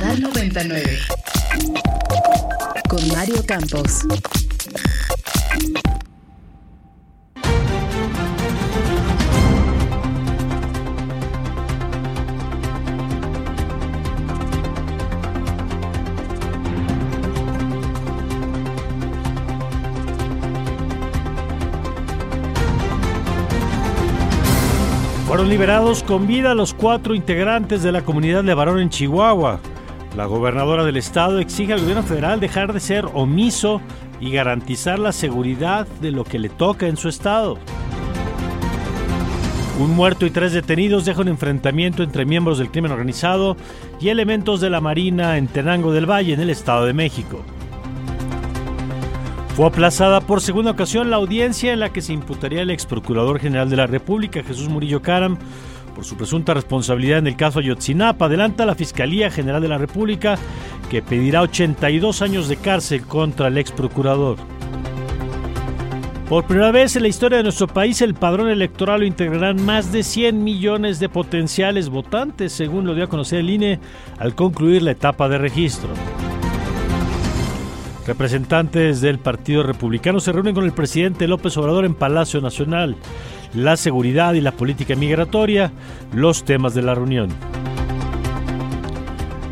[0.00, 0.98] Radar 99.
[2.88, 4.06] Con Mario Campos.
[25.26, 29.60] Fueron liberados con vida los cuatro integrantes de la comunidad de Barón en Chihuahua.
[30.16, 33.80] La gobernadora del estado exige al gobierno federal dejar de ser omiso
[34.20, 37.58] y garantizar la seguridad de lo que le toca en su estado.
[39.78, 43.56] Un muerto y tres detenidos dejan un enfrentamiento entre miembros del crimen organizado
[43.98, 47.42] y elementos de la Marina en Tenango del Valle, en el Estado de México.
[49.56, 53.38] Fue aplazada por segunda ocasión la audiencia en la que se imputaría al ex procurador
[53.40, 55.38] general de la República, Jesús Murillo Caram,
[55.90, 58.26] por su presunta responsabilidad en el caso Ayotzinapa.
[58.26, 60.38] Adelanta la Fiscalía General de la República
[60.90, 64.36] que pedirá 82 años de cárcel contra el ex procurador.
[66.30, 69.90] Por primera vez en la historia de nuestro país, el padrón electoral lo integrarán más
[69.90, 73.80] de 100 millones de potenciales votantes, según lo dio a conocer el INE
[74.16, 75.90] al concluir la etapa de registro.
[78.06, 82.96] Representantes del Partido Republicano se reúnen con el presidente López Obrador en Palacio Nacional.
[83.54, 85.72] La seguridad y la política migratoria,
[86.12, 87.30] los temas de la reunión.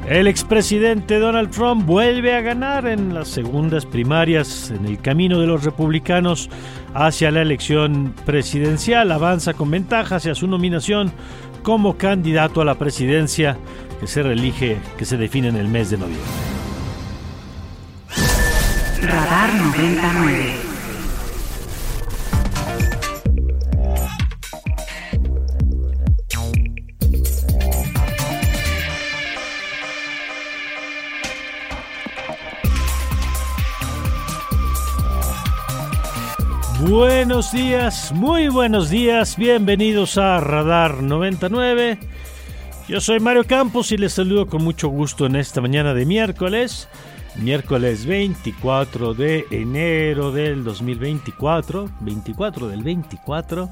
[0.08, 5.46] El expresidente Donald Trump vuelve a ganar en las segundas primarias en el camino de
[5.46, 6.48] los republicanos
[6.94, 9.12] hacia la elección presidencial.
[9.12, 11.12] Avanza con ventaja hacia su nominación
[11.62, 13.58] como candidato a la presidencia
[14.00, 16.24] que se reelige, que se define en el mes de noviembre.
[19.02, 20.67] Radar 99.
[36.98, 41.96] Buenos días, muy buenos días, bienvenidos a Radar 99.
[42.88, 46.88] Yo soy Mario Campos y les saludo con mucho gusto en esta mañana de miércoles,
[47.36, 53.70] miércoles 24 de enero del 2024, 24 del 24,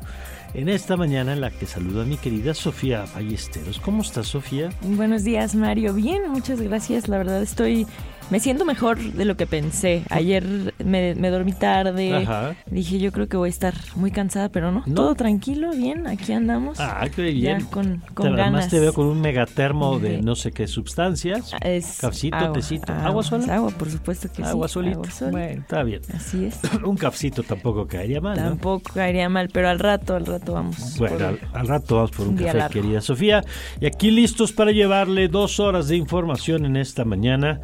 [0.55, 3.81] en esta mañana en la que saludo a mi querida Sofía Ballesteros.
[3.81, 4.71] ¿Cómo estás, Sofía?
[4.83, 5.95] Buenos días, Mario.
[5.95, 7.09] Bien, muchas gracias.
[7.09, 7.89] La verdad estoy
[8.31, 10.03] me siento mejor de lo que pensé.
[10.11, 12.15] Ayer me, me dormí tarde.
[12.17, 12.57] Ajá.
[12.71, 14.83] Dije, yo creo que voy a estar muy cansada, pero no.
[14.87, 14.95] No.
[14.95, 16.07] Todo tranquilo, bien.
[16.07, 16.81] Aquí andamos.
[16.81, 17.61] Ah, qué bien.
[17.61, 18.69] Ya con, con Además ganas.
[18.69, 20.23] te veo con un megatermo de Sí.
[20.23, 21.53] no sé qué sustancias.
[21.61, 22.93] Es agua, tecito.
[22.93, 23.45] ¿Agua sola?
[23.45, 24.43] es Agua, por supuesto que sí.
[24.43, 24.97] Agua solita.
[24.97, 25.31] Agua sola.
[25.33, 26.01] Bueno, está bien.
[26.15, 26.61] Así es.
[26.85, 28.49] Un cafecito tampoco caería mal, ¿no?
[28.51, 30.97] Tampoco caería mal, pero al rato, al rato vamos.
[30.99, 32.73] Bueno, al, al rato vamos por un café, largo.
[32.73, 33.43] querida Sofía.
[33.81, 37.61] Y aquí listos para llevarle dos horas de información en esta mañana,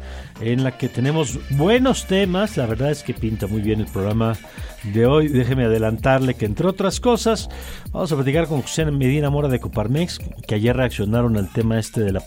[0.53, 2.57] en la que tenemos buenos temas.
[2.57, 4.37] La verdad es que pinta muy bien el programa
[4.83, 5.27] de hoy.
[5.27, 7.49] Déjeme adelantarle que, entre otras cosas,
[7.91, 12.01] vamos a platicar con José Medina Mora de Coparmex, que ayer reaccionaron al tema este
[12.01, 12.23] de la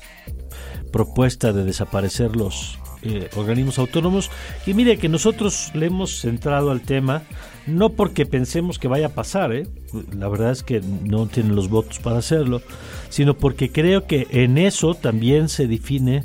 [0.92, 4.30] propuesta de desaparecer los eh, organismos autónomos.
[4.66, 7.22] Y mire que nosotros le hemos centrado al tema,
[7.66, 9.68] no porque pensemos que vaya a pasar, ¿eh?
[10.16, 12.62] la verdad es que no tienen los votos para hacerlo,
[13.08, 16.24] sino porque creo que en eso también se define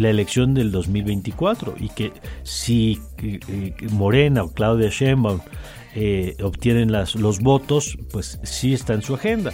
[0.00, 5.40] la elección del 2024 y que si eh, eh, Morena o Claudia Sheinbaum
[5.94, 9.52] eh, obtienen las, los votos, pues sí está en su agenda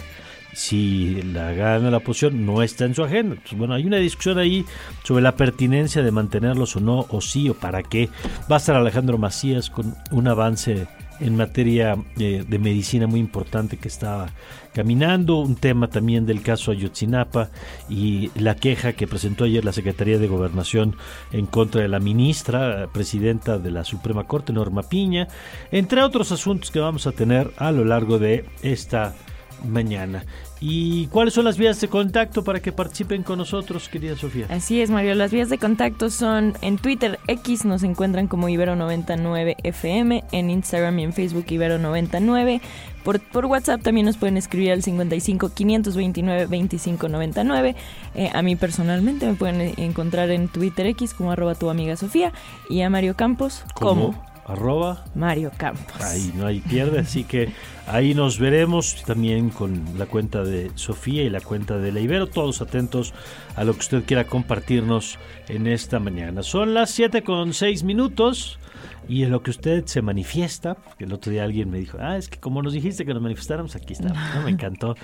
[0.55, 3.35] si la gana la oposición no está en su agenda.
[3.57, 4.65] Bueno, hay una discusión ahí
[5.03, 8.09] sobre la pertinencia de mantenerlos o no, o sí, o para qué.
[8.49, 10.87] Va a estar Alejandro Macías con un avance
[11.19, 14.29] en materia eh, de medicina muy importante que estaba
[14.73, 17.49] caminando, un tema también del caso Ayotzinapa
[17.89, 20.95] y la queja que presentó ayer la Secretaría de Gobernación
[21.31, 25.27] en contra de la ministra, presidenta de la Suprema Corte, Norma Piña,
[25.71, 29.15] entre otros asuntos que vamos a tener a lo largo de esta
[29.63, 30.25] mañana.
[30.61, 34.47] ¿Y cuáles son las vías de contacto para que participen con nosotros, querida Sofía?
[34.49, 35.13] Así es, Mario.
[35.15, 41.03] Las vías de contacto son en Twitter X, nos encuentran como Ibero99FM, en Instagram y
[41.03, 42.61] en Facebook Ibero99.
[43.03, 47.75] Por, por WhatsApp también nos pueden escribir al 55 529 25 99.
[48.15, 52.31] Eh, a mí personalmente me pueden encontrar en Twitter X como arroba tu amiga Sofía
[52.69, 56.01] y a Mario Campos como, Como arroba Mario Campos.
[56.01, 57.49] Ahí no hay pierde, así que
[57.87, 62.27] ahí nos veremos también con la cuenta de Sofía y la cuenta de la Ibero,
[62.27, 63.13] todos atentos
[63.55, 66.43] a lo que usted quiera compartirnos en esta mañana.
[66.43, 68.59] Son las 7 con 6 minutos
[69.07, 72.17] y en lo que usted se manifiesta, porque el otro día alguien me dijo, ah,
[72.17, 74.17] es que como nos dijiste que nos manifestáramos, aquí estamos.
[74.43, 74.95] Me encantó,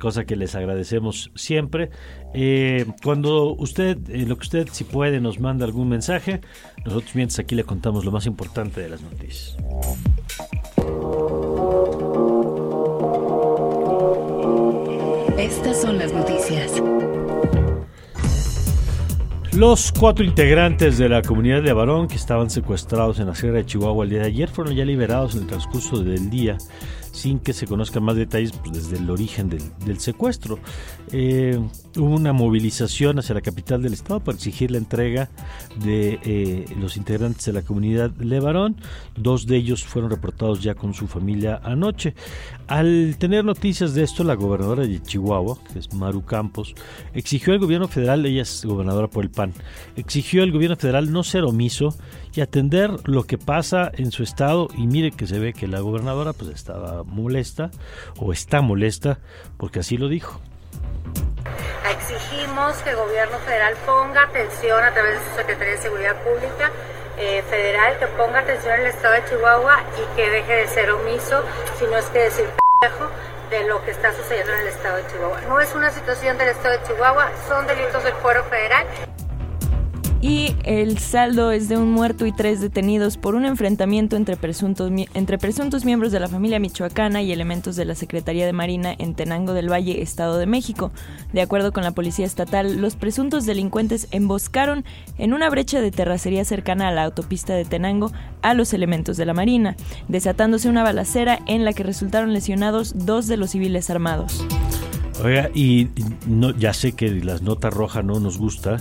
[0.00, 1.90] cosa que les agradecemos siempre.
[2.34, 6.40] Eh, cuando usted, eh, lo que usted si puede, nos manda algún mensaje,
[6.84, 9.56] nosotros mientras aquí le contamos lo más importante de las noticias.
[15.38, 16.82] Estas son las noticias.
[19.52, 23.66] Los cuatro integrantes de la comunidad de Avarón que estaban secuestrados en la Sierra de
[23.66, 26.58] Chihuahua el día de ayer fueron ya liberados en el transcurso del día
[27.12, 30.58] sin que se conozcan más detalles pues, desde el origen del, secuestro.
[31.12, 31.58] Eh,
[31.96, 35.28] hubo una movilización hacia la capital del estado para exigir la entrega
[35.82, 38.76] de eh, los integrantes de la comunidad Levarón.
[39.16, 42.14] Dos de ellos fueron reportados ya con su familia anoche.
[42.66, 46.74] Al tener noticias de esto, la gobernadora de Chihuahua, que es Maru Campos,
[47.14, 49.52] exigió al gobierno federal, ella es gobernadora por el PAN,
[49.96, 51.94] exigió al gobierno federal no ser omiso
[52.34, 54.68] y atender lo que pasa en su estado.
[54.76, 57.70] Y mire que se ve que la gobernadora pues estaba molesta
[58.18, 59.18] o está molesta
[59.56, 60.40] porque así lo dijo.
[61.90, 66.70] Exigimos que el gobierno federal ponga atención a través de su Secretaría de Seguridad Pública
[67.16, 70.90] eh, federal, que ponga atención en el estado de Chihuahua y que deje de ser
[70.90, 71.42] omiso,
[71.78, 72.46] si no es que decir
[73.50, 75.40] de lo que está sucediendo en el estado de Chihuahua.
[75.48, 78.86] No es una situación del estado de Chihuahua, son delitos del fuero federal.
[80.20, 84.90] Y el saldo es de un muerto y tres detenidos por un enfrentamiento entre presuntos,
[85.14, 89.14] entre presuntos miembros de la familia michoacana y elementos de la Secretaría de Marina en
[89.14, 90.90] Tenango del Valle, Estado de México.
[91.32, 94.84] De acuerdo con la policía estatal, los presuntos delincuentes emboscaron
[95.18, 98.10] en una brecha de terracería cercana a la autopista de Tenango
[98.42, 99.76] a los elementos de la Marina,
[100.08, 104.44] desatándose una balacera en la que resultaron lesionados dos de los civiles armados.
[105.22, 105.88] Oiga, y
[106.26, 108.78] no, ya sé que las notas rojas no nos gusta,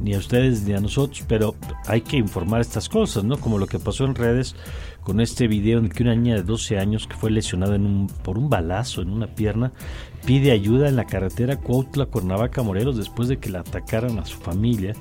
[0.00, 1.54] ni a ustedes ni a nosotros, pero
[1.86, 3.38] hay que informar estas cosas, ¿no?
[3.38, 4.54] Como lo que pasó en redes
[5.02, 8.06] con este video en que una niña de 12 años que fue lesionada en un,
[8.08, 9.72] por un balazo en una pierna
[10.26, 14.36] pide ayuda en la carretera Cuautla Cuernavaca Morelos después de que la atacaran a su
[14.38, 14.94] familia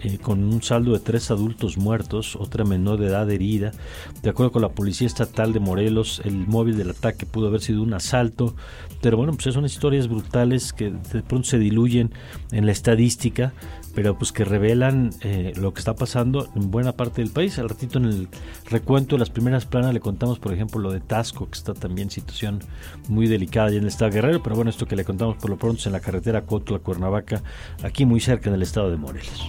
[0.00, 3.72] eh, con un saldo de tres adultos muertos, otra menor de edad herida.
[4.22, 7.82] De acuerdo con la Policía Estatal de Morelos, el móvil del ataque pudo haber sido
[7.82, 8.54] un asalto,
[9.02, 12.12] pero bueno, pues son historias brutales que de pronto se diluyen
[12.52, 13.52] en la estadística,
[13.98, 17.58] pero pues que revelan eh, lo que está pasando en buena parte del país.
[17.58, 18.28] Al ratito en el
[18.70, 22.08] recuento de las primeras planas le contamos, por ejemplo, lo de Tasco, que está también
[22.08, 22.60] situación
[23.08, 25.56] muy delicada ya en el estado Guerrero, pero bueno, esto que le contamos por lo
[25.56, 27.42] pronto es en la carretera Cotla Cuernavaca,
[27.82, 29.48] aquí muy cerca en el estado de Morelos.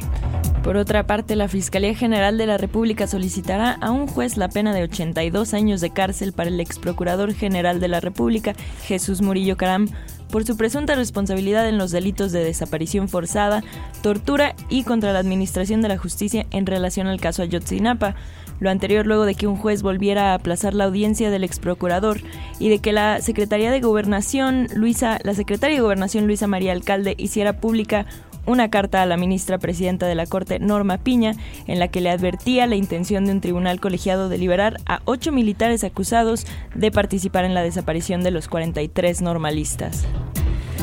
[0.64, 4.74] Por otra parte, la Fiscalía General de la República solicitará a un juez la pena
[4.74, 8.56] de 82 años de cárcel para el ex procurador general de la República,
[8.88, 9.90] Jesús Murillo Caram,
[10.32, 13.64] por su presunta responsabilidad en los delitos de desaparición forzada,
[14.02, 18.16] tortura y contra la administración de la justicia en relación al caso Ayotzinapa.
[18.60, 22.22] Lo anterior luego de que un juez volviera a aplazar la audiencia del ex procurador
[22.60, 27.16] y de que la Secretaría de Gobernación Luisa, la Secretaria de Gobernación Luisa María Alcalde
[27.18, 28.06] hiciera pública
[28.50, 31.34] una carta a la ministra presidenta de la Corte, Norma Piña,
[31.68, 35.32] en la que le advertía la intención de un tribunal colegiado de liberar a ocho
[35.32, 40.06] militares acusados de participar en la desaparición de los 43 normalistas.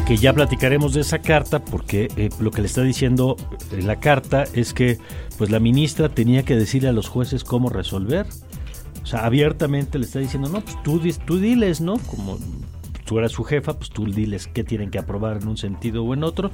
[0.07, 3.37] que ya platicaremos de esa carta porque eh, lo que le está diciendo
[3.73, 4.99] la carta es que
[5.37, 8.27] pues la ministra tenía que decirle a los jueces cómo resolver.
[9.03, 11.99] O sea, abiertamente le está diciendo, no, pues tú, tú diles, ¿no?
[11.99, 12.39] Como
[13.07, 16.13] tú eras su jefa, pues tú diles qué tienen que aprobar en un sentido o
[16.13, 16.51] en otro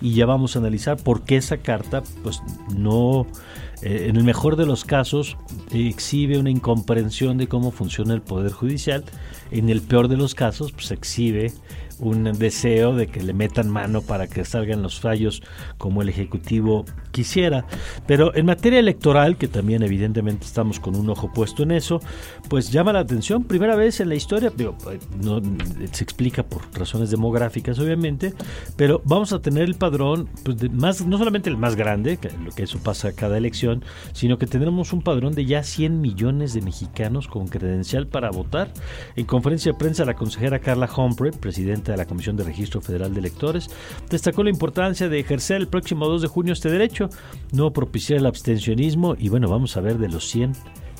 [0.00, 2.40] y ya vamos a analizar por qué esa carta pues
[2.74, 3.26] no,
[3.82, 5.36] eh, en el mejor de los casos,
[5.72, 9.04] exhibe una incomprensión de cómo funciona el Poder Judicial,
[9.50, 11.52] en el peor de los casos pues exhibe
[11.98, 15.42] un deseo de que le metan mano para que salgan los fallos
[15.78, 16.84] como el Ejecutivo
[17.16, 17.64] quisiera.
[18.06, 21.98] Pero en materia electoral, que también evidentemente estamos con un ojo puesto en eso,
[22.50, 25.40] pues llama la atención, primera vez en la historia, digo, eh, no,
[25.92, 28.34] se explica por razones demográficas obviamente,
[28.76, 32.28] pero vamos a tener el padrón, pues, de más, no solamente el más grande, que,
[32.44, 33.82] lo que eso pasa cada elección,
[34.12, 38.74] sino que tendremos un padrón de ya 100 millones de mexicanos con credencial para votar.
[39.16, 43.14] En conferencia de prensa, la consejera Carla Humphrey, presidenta de la Comisión de Registro Federal
[43.14, 43.70] de Electores,
[44.10, 47.05] destacó la importancia de ejercer el próximo 2 de junio este derecho,
[47.52, 50.52] no propiciar el abstencionismo y bueno, vamos a ver de los 100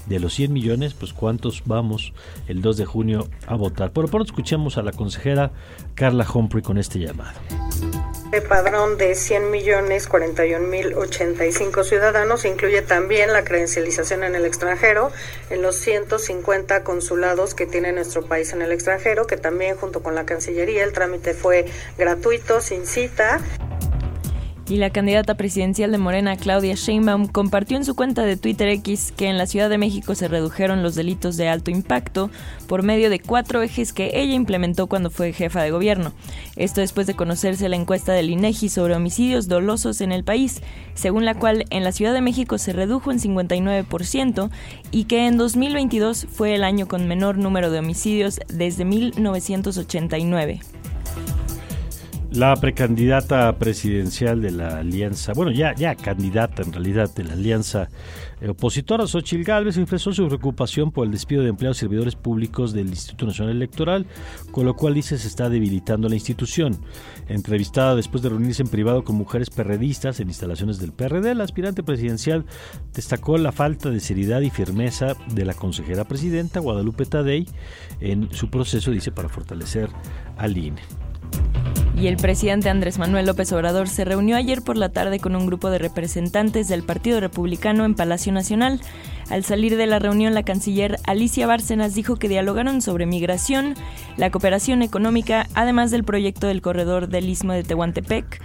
[0.06, 2.12] de los 100 millones, pues cuántos vamos
[2.48, 3.90] el 2 de junio a votar.
[3.92, 5.50] Por lo pronto escuchemos a la consejera
[5.94, 7.38] Carla Humphrey con este llamado.
[8.32, 14.44] El padrón de 100 millones 41 mil 85 ciudadanos incluye también la credencialización en el
[14.44, 15.12] extranjero
[15.48, 20.14] en los 150 consulados que tiene nuestro país en el extranjero, que también junto con
[20.14, 23.40] la Cancillería el trámite fue gratuito, sin cita
[24.68, 29.12] y la candidata presidencial de Morena, Claudia Sheinbaum, compartió en su cuenta de Twitter X
[29.16, 32.30] que en la Ciudad de México se redujeron los delitos de alto impacto
[32.66, 36.12] por medio de cuatro ejes que ella implementó cuando fue jefa de gobierno.
[36.56, 40.62] Esto después de conocerse la encuesta del INEGI sobre homicidios dolosos en el país,
[40.94, 44.50] según la cual en la Ciudad de México se redujo en 59%
[44.90, 50.61] y que en 2022 fue el año con menor número de homicidios desde 1989.
[52.37, 57.88] La precandidata presidencial de la alianza, bueno, ya, ya candidata en realidad de la alianza
[58.47, 62.88] opositora, Xochil Gálvez, expresó su preocupación por el despido de empleados y servidores públicos del
[62.88, 64.05] Instituto Nacional Electoral,
[64.50, 66.78] con lo cual dice se está debilitando la institución.
[67.26, 71.83] Entrevistada después de reunirse en privado con mujeres perredistas en instalaciones del PRD, la aspirante
[71.83, 72.45] presidencial
[72.93, 77.47] destacó la falta de seriedad y firmeza de la consejera presidenta Guadalupe Tadei
[78.00, 79.88] en su proceso, dice, para fortalecer
[80.37, 81.05] al INE
[81.97, 85.47] y el presidente Andrés Manuel López Obrador se reunió ayer por la tarde con un
[85.47, 88.83] grupo de representantes del Partido Republicano en Palacio Nacional.
[89.30, 93.75] Al salir de la reunión, la canciller Alicia Bárcenas dijo que dialogaron sobre migración,
[94.18, 98.42] la cooperación económica, además del proyecto del corredor del Istmo de Tehuantepec.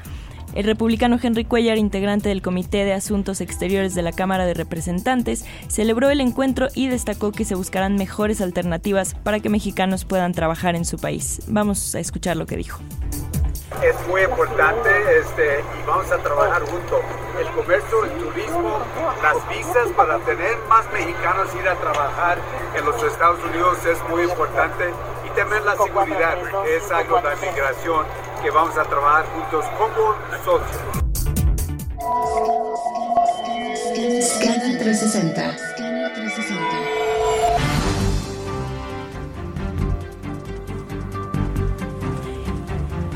[0.53, 5.46] El republicano Henry Cuellar, integrante del Comité de Asuntos Exteriores de la Cámara de Representantes,
[5.67, 10.75] celebró el encuentro y destacó que se buscarán mejores alternativas para que mexicanos puedan trabajar
[10.75, 11.41] en su país.
[11.48, 12.79] Vamos a escuchar lo que dijo
[13.81, 17.00] es muy importante este, y vamos a trabajar juntos.
[17.39, 18.79] El comercio, el turismo,
[19.24, 22.38] las visas para tener más mexicanos ir a trabajar
[22.75, 24.91] en los Estados Unidos es muy importante
[25.25, 28.05] y también la seguridad, es algo de migración
[28.42, 31.02] que vamos a trabajar juntos como socios.
[34.82, 35.71] 360.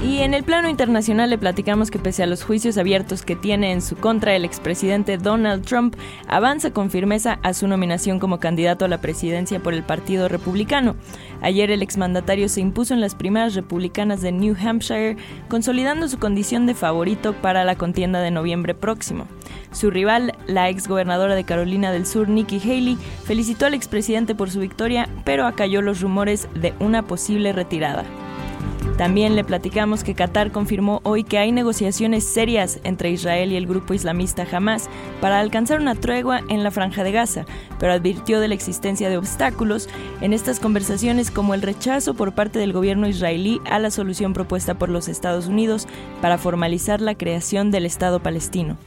[0.06, 3.72] Y en el plano internacional le platicamos que pese a los juicios abiertos que tiene
[3.72, 5.96] en su contra el expresidente Donald Trump,
[6.28, 10.96] avanza con firmeza a su nominación como candidato a la presidencia por el Partido Republicano.
[11.42, 15.18] Ayer el exmandatario se impuso en las primeras republicanas de New Hampshire,
[15.50, 19.26] consolidando su condición de favorito para la contienda de noviembre próximo.
[19.72, 24.60] Su rival, la exgobernadora de Carolina del Sur, Nikki Haley, felicitó al expresidente por su
[24.60, 28.06] victoria, pero acalló los rumores de una posible retirada.
[28.98, 33.68] También le platicamos que Qatar confirmó hoy que hay negociaciones serias entre Israel y el
[33.68, 37.46] grupo islamista Hamas para alcanzar una tregua en la franja de Gaza,
[37.78, 39.90] pero advirtió de la existencia de obstáculos
[40.22, 44.76] en estas conversaciones como el rechazo por parte del gobierno israelí a la solución propuesta
[44.76, 45.88] por los Estados Unidos
[46.22, 48.78] para formalizar la creación del Estado palestino.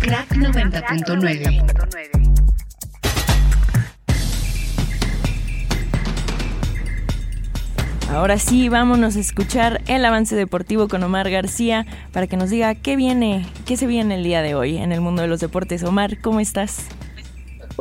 [0.00, 2.19] Crack 90.9
[8.10, 12.74] Ahora sí, vámonos a escuchar el avance deportivo con Omar García para que nos diga
[12.74, 15.84] qué viene, qué se viene el día de hoy en el mundo de los deportes.
[15.84, 16.88] Omar, ¿cómo estás?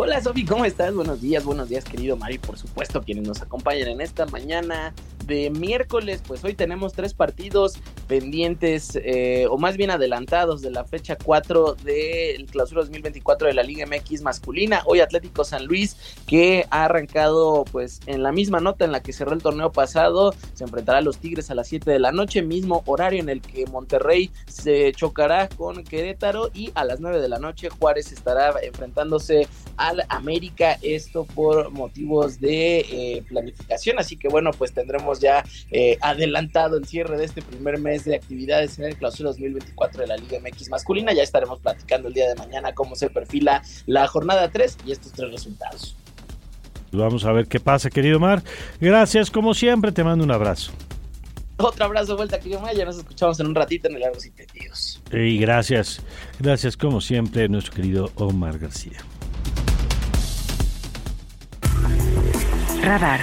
[0.01, 0.95] Hola Sofi, ¿cómo estás?
[0.95, 4.93] Buenos días, buenos días querido Mari, por supuesto quienes nos acompañan en esta mañana
[5.25, 7.77] de miércoles, pues hoy tenemos tres partidos
[8.07, 13.61] pendientes eh, o más bien adelantados de la fecha 4 del clausura 2024 de la
[13.61, 14.81] Liga MX masculina.
[14.85, 19.13] Hoy Atlético San Luis que ha arrancado pues en la misma nota en la que
[19.13, 22.41] cerró el torneo pasado, se enfrentará a los Tigres a las 7 de la noche,
[22.41, 27.29] mismo horario en el que Monterrey se chocará con Querétaro y a las 9 de
[27.29, 29.47] la noche Juárez estará enfrentándose
[29.89, 35.97] al América, esto por motivos de eh, planificación, así que bueno, pues tendremos ya eh,
[36.01, 40.17] adelantado el cierre de este primer mes de actividades en el clausura 2024 de la
[40.17, 41.13] Liga MX masculina.
[41.13, 45.11] Ya estaremos platicando el día de mañana cómo se perfila la jornada 3 y estos
[45.11, 45.95] tres resultados.
[46.91, 48.43] Vamos a ver qué pasa, querido Mar.
[48.79, 50.71] Gracias, como siempre, te mando un abrazo.
[51.57, 52.75] Otro abrazo de vuelta, querido Mar.
[52.75, 54.31] Ya nos escuchamos en un ratito en el Largos y
[55.17, 56.01] Y gracias,
[56.39, 58.99] gracias, como siempre, nuestro querido Omar García.
[62.83, 63.19] Radar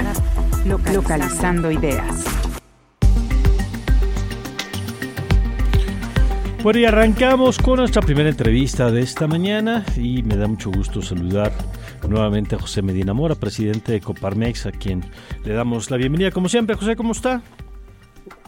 [0.92, 2.24] localizando ideas.
[6.62, 11.00] Bueno, y arrancamos con nuestra primera entrevista de esta mañana y me da mucho gusto
[11.00, 11.52] saludar
[12.08, 15.04] nuevamente a José Medina Mora, presidente de Coparmex, a quien
[15.44, 16.30] le damos la bienvenida.
[16.30, 17.42] Como siempre, José, ¿cómo está?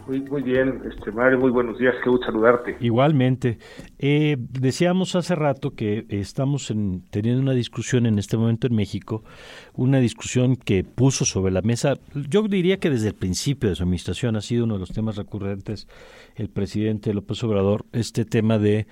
[0.09, 2.77] Muy, muy bien, este Mario, muy buenos días, qué gusto saludarte.
[2.79, 3.59] Igualmente.
[3.99, 9.23] Eh, decíamos hace rato que estamos en, teniendo una discusión en este momento en México,
[9.75, 11.93] una discusión que puso sobre la mesa,
[12.27, 15.15] yo diría que desde el principio de su administración ha sido uno de los temas
[15.15, 15.87] recurrentes
[16.35, 18.87] el presidente López Obrador, este tema de,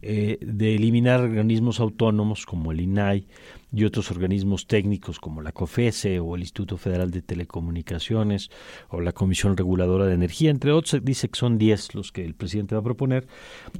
[0.00, 3.26] eh, de eliminar organismos autónomos como el INAI,
[3.72, 8.50] y otros organismos técnicos como la COFESE o el Instituto Federal de Telecomunicaciones
[8.90, 12.34] o la Comisión Reguladora de Energía, entre otros, dice que son 10 los que el
[12.34, 13.26] presidente va a proponer.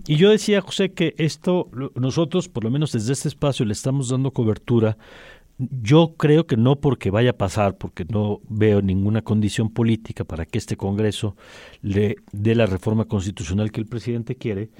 [0.07, 4.09] Y yo decía, José, que esto nosotros, por lo menos desde este espacio, le estamos
[4.09, 4.97] dando cobertura.
[5.59, 10.47] Yo creo que no porque vaya a pasar, porque no veo ninguna condición política para
[10.47, 11.37] que este Congreso
[11.83, 14.71] le dé la reforma constitucional que el presidente quiere,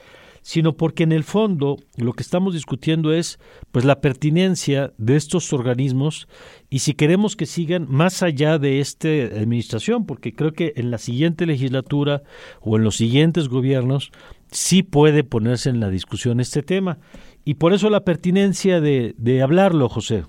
[0.43, 3.39] sino porque en el fondo lo que estamos discutiendo es
[3.71, 6.29] pues la pertinencia de estos organismos
[6.69, 10.99] y si queremos que sigan más allá de esta administración, porque creo que en la
[10.99, 12.23] siguiente legislatura
[12.61, 14.11] o en los siguientes gobiernos
[14.51, 16.99] sí puede ponerse en la discusión este tema.
[17.45, 20.25] Y por eso la pertinencia de, de hablarlo, José.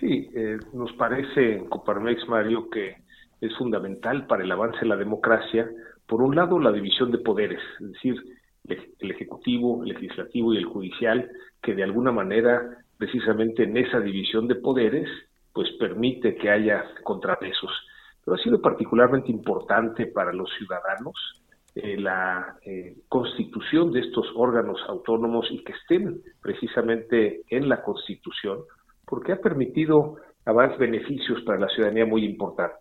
[0.00, 2.96] Sí, eh, nos parece en Coparmex, Mario, que
[3.40, 5.68] es fundamental para el avance de la democracia,
[6.06, 8.16] por un lado, la división de poderes, es decir,
[8.68, 11.30] el Ejecutivo, el Legislativo y el Judicial,
[11.62, 15.08] que de alguna manera, precisamente en esa división de poderes,
[15.52, 17.70] pues permite que haya contrapesos.
[18.24, 21.14] Pero ha sido particularmente importante para los ciudadanos
[21.74, 28.60] eh, la eh, constitución de estos órganos autónomos y que estén precisamente en la Constitución,
[29.04, 32.80] porque ha permitido avances beneficios para la ciudadanía muy importantes.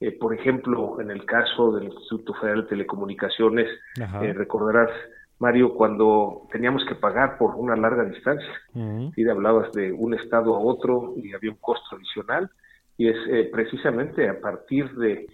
[0.00, 3.68] Eh, por ejemplo, en el caso del Instituto Federal de Telecomunicaciones,
[4.22, 4.90] eh, recordarás,
[5.38, 8.52] Mario, cuando teníamos que pagar por una larga distancia,
[9.16, 12.50] y hablabas de un estado a otro y había un costo adicional,
[12.96, 15.26] y es eh, precisamente a partir de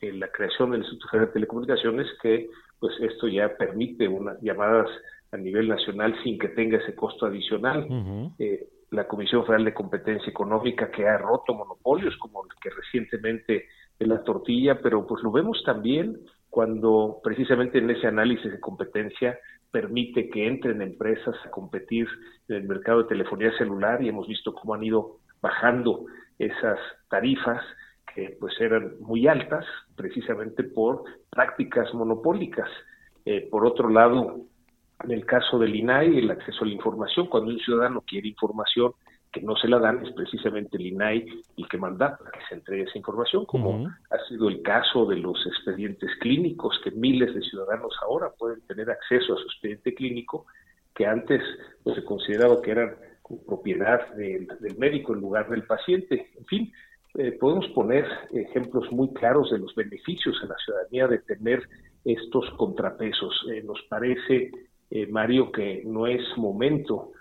[0.00, 2.48] la creación del Instituto Federal de Telecomunicaciones que
[2.80, 4.88] pues esto ya permite unas llamadas
[5.30, 7.86] a nivel nacional sin que tenga ese costo adicional.
[8.90, 13.68] la Comisión Federal de Competencia Económica que ha roto monopolios como el que recientemente
[14.02, 16.18] de la tortilla, pero pues lo vemos también
[16.50, 19.38] cuando precisamente en ese análisis de competencia
[19.70, 22.06] permite que entren empresas a competir
[22.48, 26.04] en el mercado de telefonía celular y hemos visto cómo han ido bajando
[26.38, 27.62] esas tarifas
[28.14, 29.64] que pues eran muy altas
[29.96, 32.68] precisamente por prácticas monopólicas.
[33.24, 34.40] Eh, por otro lado,
[35.04, 38.92] en el caso del INAI, el acceso a la información, cuando un ciudadano quiere información
[39.32, 42.82] que no se la dan es precisamente el INAI el que manda que se entregue
[42.82, 47.94] esa información, como ha sido el caso de los expedientes clínicos, que miles de ciudadanos
[48.02, 50.46] ahora pueden tener acceso a su expediente clínico,
[50.94, 51.40] que antes
[51.82, 52.94] pues, se consideraba que eran
[53.46, 56.30] propiedad del médico en lugar del paciente.
[56.36, 56.72] En fin,
[57.14, 61.62] eh, podemos poner ejemplos muy claros de los beneficios a la ciudadanía de tener
[62.04, 63.46] estos contrapesos.
[63.50, 64.50] Eh, nos parece,
[64.90, 67.12] eh, Mario, que no es momento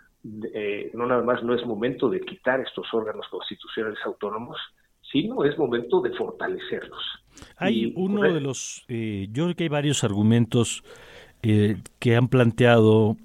[0.54, 4.58] eh, no nada más no es momento de quitar estos órganos constitucionales autónomos,
[5.12, 7.02] sino es momento de fortalecerlos.
[7.58, 10.84] Hay uno de los, eh, yo creo que hay varios argumentos
[11.44, 13.18] eh, que han planteado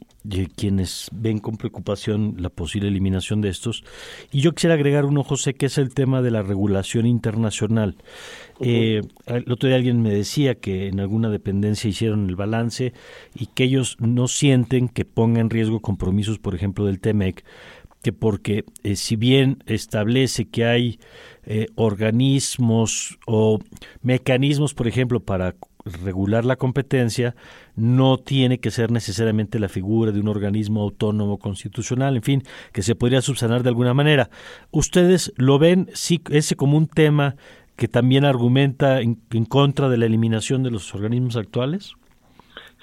[0.55, 3.85] quienes ven con preocupación la posible eliminación de estos.
[4.33, 7.97] Y yo quisiera agregar uno, José, que es el tema de la regulación internacional.
[8.61, 12.93] Eh, el otro día alguien me decía que en alguna dependencia hicieron el balance
[13.35, 17.45] y que ellos no sienten que ponga en riesgo compromisos, por ejemplo, del TEMEC,
[18.03, 21.01] que porque eh, si bien establece que hay
[21.45, 23.59] eh, organismos o
[24.03, 25.55] mecanismos, por ejemplo, para
[26.05, 27.35] regular la competencia
[27.75, 32.83] no tiene que ser necesariamente la figura de un organismo autónomo constitucional, en fin, que
[32.83, 34.31] se podría subsanar de alguna manera.
[34.71, 37.37] ¿Ustedes lo ven sí, ese como un tema
[37.77, 39.17] que también argumenta en,
[39.49, 41.95] contra de la eliminación de los organismos actuales?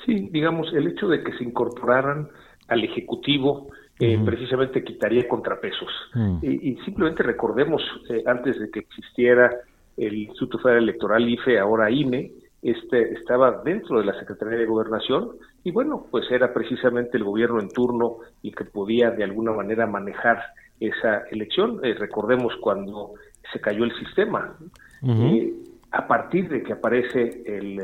[0.05, 2.27] Sí, digamos, el hecho de que se incorporaran
[2.67, 5.89] al Ejecutivo eh, precisamente quitaría contrapesos.
[6.13, 6.37] Mm.
[6.41, 9.51] y, simplemente recordemos, eh, antes de que existiera
[9.97, 12.31] el Instituto Federal Electoral IFE, ahora INE,
[12.63, 15.31] este, estaba dentro de la Secretaría de Gobernación
[15.65, 19.85] y bueno, pues era precisamente el gobierno en turno el que podía de alguna manera
[19.85, 20.41] manejar
[20.79, 21.81] esa elección.
[21.83, 23.15] Eh, recordemos cuando
[23.51, 24.57] se cayó el sistema.
[25.05, 25.53] Eh,
[25.91, 27.79] a partir de que aparece el,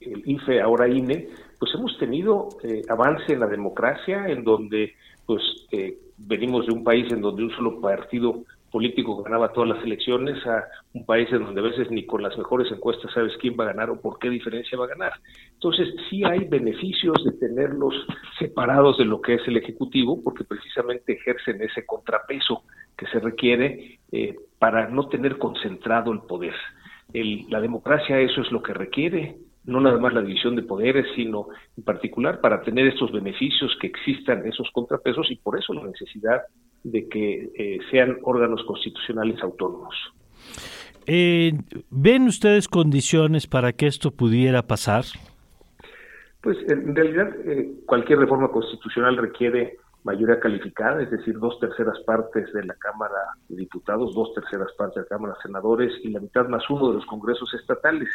[0.00, 4.92] el, IFE, ahora INE, pues hemos tenido eh, avance en la democracia, en donde
[5.24, 5.42] pues
[6.18, 10.64] venimos de un país en donde un solo partido político ganaba todas las elecciones a
[10.92, 13.68] un país en donde a veces ni con las mejores encuestas sabes quién va a
[13.68, 15.12] ganar o por qué diferencia va a ganar.
[15.54, 17.94] Entonces, sí hay beneficios de tenerlos
[18.38, 22.62] separados de lo que es el Ejecutivo, porque precisamente ejercen ese contrapeso
[22.96, 26.54] que se requiere eh, para no tener concentrado el poder.
[27.12, 31.48] la democracia eso es lo que requiere, no nada más la división de poderes, sino
[31.76, 36.42] en particular para tener estos beneficios que existan esos contrapesos y por eso la necesidad
[36.84, 39.94] de que eh, sean órganos constitucionales autónomos.
[41.06, 41.52] Eh,
[41.90, 45.04] ¿Ven ustedes condiciones para que esto pudiera pasar?
[46.42, 52.52] Pues en realidad eh, cualquier reforma constitucional requiere mayoría calificada, es decir, dos terceras partes
[52.52, 56.20] de la Cámara de Diputados, dos terceras partes de la Cámara de Senadores y la
[56.20, 58.08] mitad más uno de los congresos estatales.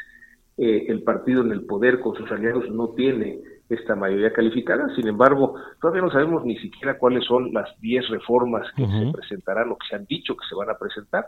[0.58, 5.08] Eh, el partido en el poder con sus aliados no tiene esta mayoría calificada, sin
[5.08, 9.78] embargo, todavía no sabemos ni siquiera cuáles son las 10 reformas que se presentarán o
[9.78, 11.26] que se han dicho que se van a presentar.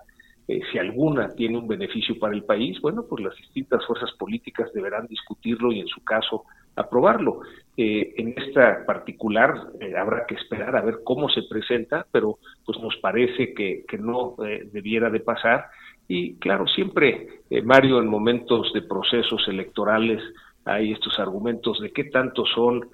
[0.48, 4.72] Eh, si alguna tiene un beneficio para el país, bueno, pues las distintas fuerzas políticas
[4.74, 6.44] deberán discutirlo y en su caso
[6.76, 7.42] aprobarlo.
[7.76, 12.80] Eh, en esta particular eh, habrá que esperar a ver cómo se presenta, pero pues
[12.80, 14.36] nos parece que, que no
[14.72, 15.66] debiera de pasar.
[16.08, 20.22] Y claro, siempre, Mario, en momentos de procesos electorales
[20.66, 22.90] hay estos argumentos de qué tanto son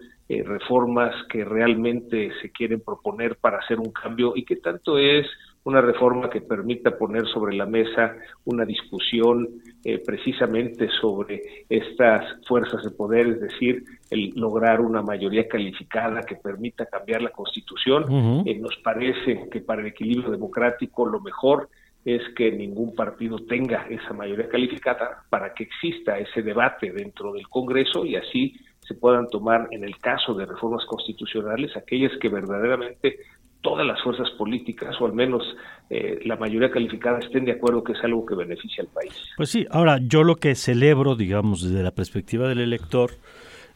[0.45, 5.27] reformas que realmente se quieren proponer para hacer un cambio y qué tanto es
[5.63, 9.47] una reforma que permita poner sobre la mesa una discusión
[9.84, 16.36] eh, precisamente sobre estas fuerzas de poder, es decir, el lograr una mayoría calificada que
[16.36, 18.43] permita cambiar la constitución.
[18.45, 21.69] Eh, nos parece que para el equilibrio democrático lo mejor
[22.06, 27.48] es que ningún partido tenga esa mayoría calificada para que exista ese debate dentro del
[27.48, 33.20] Congreso y así se puedan tomar, en el caso de reformas constitucionales, aquellas que verdaderamente
[33.62, 35.44] todas las fuerzas políticas, o al menos
[35.90, 39.14] eh, la mayoría calificada, estén de acuerdo que es algo que beneficia al país.
[39.38, 43.12] Pues sí, ahora yo lo que celebro, digamos, desde la perspectiva del elector,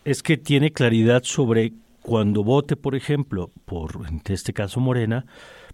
[0.04, 1.74] es que tiene claridad sobre
[2.06, 3.92] cuando vote, por ejemplo, por
[4.26, 5.26] este caso Morena,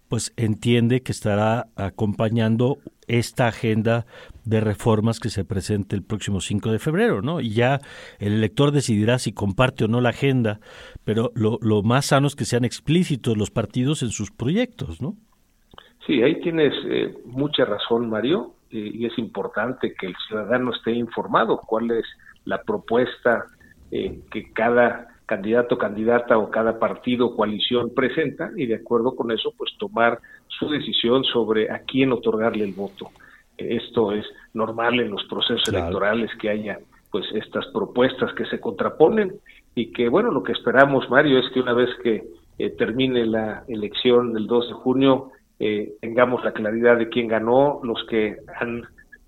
[0.07, 4.05] pues entiende que estará acompañando esta agenda
[4.45, 7.41] de reformas que se presente el próximo 5 de febrero, ¿no?
[7.41, 7.79] Y ya
[8.19, 10.59] el elector decidirá si comparte o no la agenda,
[11.03, 15.15] pero lo, lo más sano es que sean explícitos los partidos en sus proyectos, ¿no?
[16.07, 21.57] Sí, ahí tienes eh, mucha razón, Mario, y es importante que el ciudadano esté informado
[21.57, 22.05] cuál es
[22.45, 23.45] la propuesta
[23.91, 29.31] eh, que cada candidato, candidata o cada partido o coalición presenta y de acuerdo con
[29.31, 33.11] eso, pues tomar su decisión sobre a quién otorgarle el voto.
[33.57, 36.79] Esto es normal en los procesos electorales que haya
[37.11, 39.39] pues estas propuestas que se contraponen
[39.73, 42.25] y que bueno, lo que esperamos, Mario, es que una vez que
[42.57, 47.79] eh, termine la elección del 2 de junio, eh, tengamos la claridad de quién ganó,
[47.83, 48.83] los que han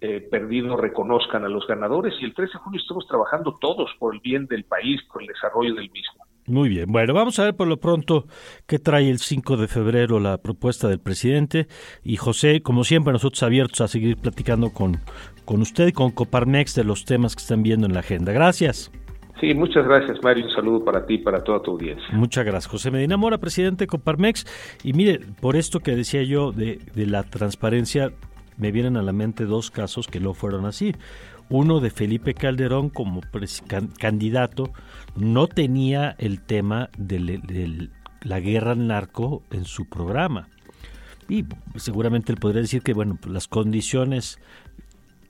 [0.06, 4.14] eh, perdido reconozcan a los ganadores y el 13 de junio estamos trabajando todos por
[4.14, 6.26] el bien del país, por el desarrollo del mismo.
[6.46, 8.26] Muy bien, bueno, vamos a ver por lo pronto
[8.68, 11.68] qué trae el 5 de febrero la propuesta del presidente
[12.04, 14.98] y José, como siempre, nosotros abiertos a seguir platicando con,
[15.46, 18.34] con usted y con Coparmex de los temas que están viendo en la agenda.
[18.34, 18.92] Gracias.
[19.40, 20.44] Sí, muchas gracias, Mario.
[20.48, 22.08] Un saludo para ti y para toda tu audiencia.
[22.12, 22.68] Muchas gracias.
[22.68, 24.46] José Medina Mora, presidente de Coparmex.
[24.84, 28.12] Y mire, por esto que decía yo de, de la transparencia,
[28.58, 30.96] me vienen a la mente dos casos que no fueron así.
[31.50, 33.22] Uno de Felipe Calderón como
[34.00, 34.72] candidato
[35.16, 37.90] no tenía el tema de,
[38.22, 40.48] la guerra al narco en su programa.
[41.30, 44.40] Y seguramente él podría decir que bueno, las condiciones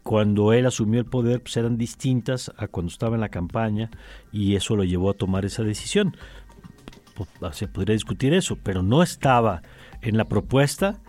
[0.03, 3.89] cuando él asumió el poder pues eran distintas a cuando estaba en la campaña
[4.31, 6.15] y eso lo llevó a tomar esa decisión.
[7.51, 9.61] Se podría discutir eso, pero no estaba
[10.01, 10.99] en la propuesta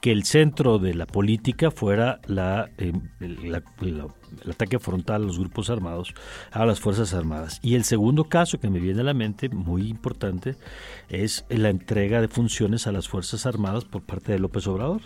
[0.00, 3.54] que el centro de la política fuera la, eh, el,
[4.50, 6.14] ataque frontal a los grupos armados,
[6.50, 7.58] a las Fuerzas Armadas.
[7.62, 10.56] Y el segundo caso que me viene a la mente, muy importante,
[11.08, 15.02] es la entrega de funciones a las Fuerzas Armadas por parte de López Obrador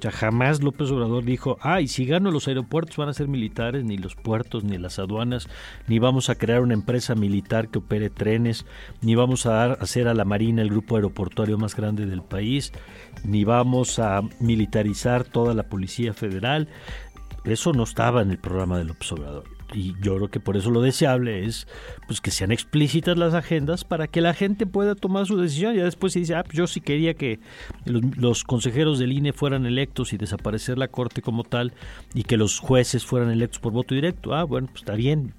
[0.00, 3.96] sea, jamás López Obrador dijo, ay, si gano los aeropuertos van a ser militares, ni
[3.96, 5.48] los puertos, ni las aduanas,
[5.88, 8.66] ni vamos a crear una empresa militar que opere trenes,
[9.02, 12.72] ni vamos a dar, hacer a la Marina el grupo aeroportuario más grande del país,
[13.24, 16.68] ni vamos a militarizar toda la Policía Federal.
[17.44, 20.70] Eso no estaba en el programa de López Obrador y yo creo que por eso
[20.70, 21.66] lo deseable es
[22.06, 25.74] pues que sean explícitas las agendas para que la gente pueda tomar su decisión.
[25.74, 27.40] Ya después se dice, ah, pues yo sí quería que
[27.84, 31.72] los, consejeros del INE fueran electos y desaparecer la corte como tal
[32.14, 34.34] y que los jueces fueran electos por voto directo.
[34.34, 35.34] Ah, bueno, pues está bien,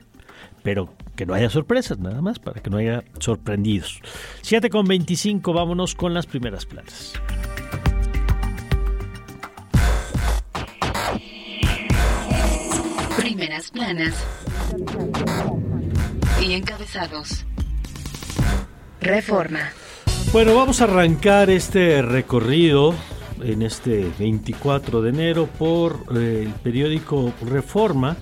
[0.63, 4.02] pero que no haya sorpresas, nada más, para que no haya sorprendidos.
[4.41, 7.13] 7 con 25, vámonos con las primeras planas.
[13.17, 14.13] Primeras planas
[16.41, 17.45] y encabezados.
[19.00, 19.71] Reforma.
[20.32, 22.95] Bueno, vamos a arrancar este recorrido
[23.43, 28.15] en este 24 de enero por eh, el periódico Reforma,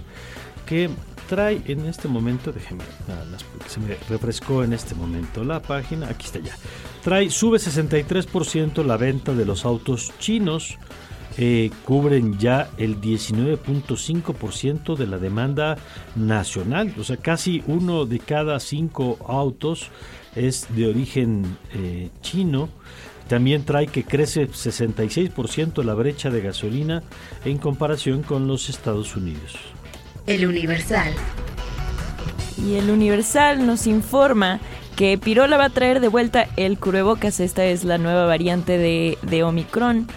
[0.66, 0.90] que
[1.28, 6.40] trae en este momento, porque se me refrescó en este momento la página, aquí está
[6.40, 6.56] ya.
[7.04, 10.80] Trae, sube 63% la venta de los autos chinos,
[11.42, 15.78] eh, cubren ya el 19.5% de la demanda
[16.18, 19.88] nacional, o sea, casi uno de cada cinco autos
[20.36, 22.68] es de origen eh, chino.
[23.30, 27.04] También trae que crece 66% la brecha de gasolina
[27.46, 29.56] en comparación con los Estados Unidos.
[30.28, 31.14] El Universal.
[32.58, 34.60] Y el Universal nos informa
[34.98, 37.40] que Pirola va a traer de vuelta el cubrebocas.
[37.40, 40.08] Esta es la nueva variante de, de Omicron.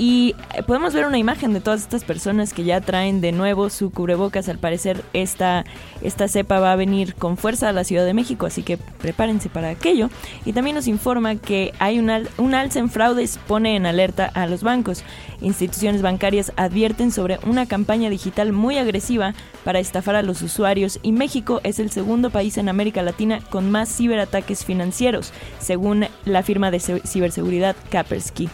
[0.00, 0.36] Y
[0.68, 4.48] podemos ver una imagen de todas estas personas que ya traen de nuevo su cubrebocas.
[4.48, 5.64] Al parecer esta,
[6.02, 9.48] esta cepa va a venir con fuerza a la Ciudad de México, así que prepárense
[9.48, 10.08] para aquello.
[10.44, 14.26] Y también nos informa que hay un, al, un alza en fraudes, pone en alerta
[14.34, 15.02] a los bancos.
[15.40, 19.34] Instituciones bancarias advierten sobre una campaña digital muy agresiva
[19.64, 23.68] para estafar a los usuarios y México es el segundo país en América Latina con
[23.68, 28.48] más ciberataques financieros, según la firma de ciberseguridad Kaspersky.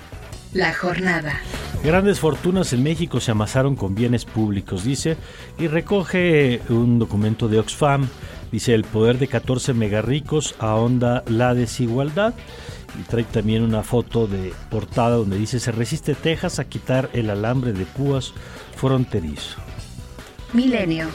[0.54, 1.40] La jornada.
[1.82, 5.16] Grandes fortunas en México se amasaron con bienes públicos, dice,
[5.58, 8.08] y recoge un documento de Oxfam.
[8.52, 12.34] Dice, el poder de 14 megarricos ahonda la desigualdad.
[12.98, 17.30] Y trae también una foto de portada donde dice, se resiste Texas a quitar el
[17.30, 18.32] alambre de púas
[18.76, 19.58] fronterizo.
[20.52, 21.08] Milenio.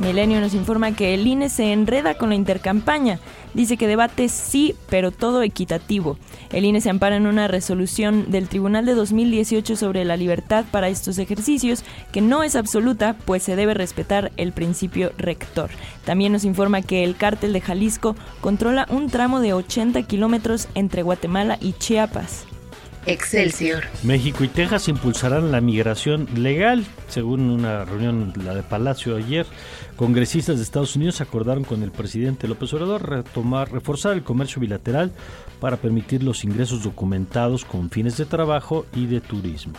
[0.00, 3.18] Milenio nos informa que el INE se enreda con la intercampaña.
[3.56, 6.18] Dice que debate sí, pero todo equitativo.
[6.52, 10.90] El INE se ampara en una resolución del Tribunal de 2018 sobre la libertad para
[10.90, 15.70] estos ejercicios, que no es absoluta, pues se debe respetar el principio rector.
[16.04, 21.00] También nos informa que el cártel de Jalisco controla un tramo de 80 kilómetros entre
[21.00, 22.44] Guatemala y Chiapas.
[23.06, 23.84] Excelsior.
[24.02, 29.46] México y Texas impulsarán la migración legal, según una reunión, la de Palacio ayer.
[29.96, 35.10] Congresistas de Estados Unidos acordaron con el presidente López Obrador retomar, reforzar el comercio bilateral
[35.58, 39.72] para permitir los ingresos documentados con fines de trabajo y de turismo.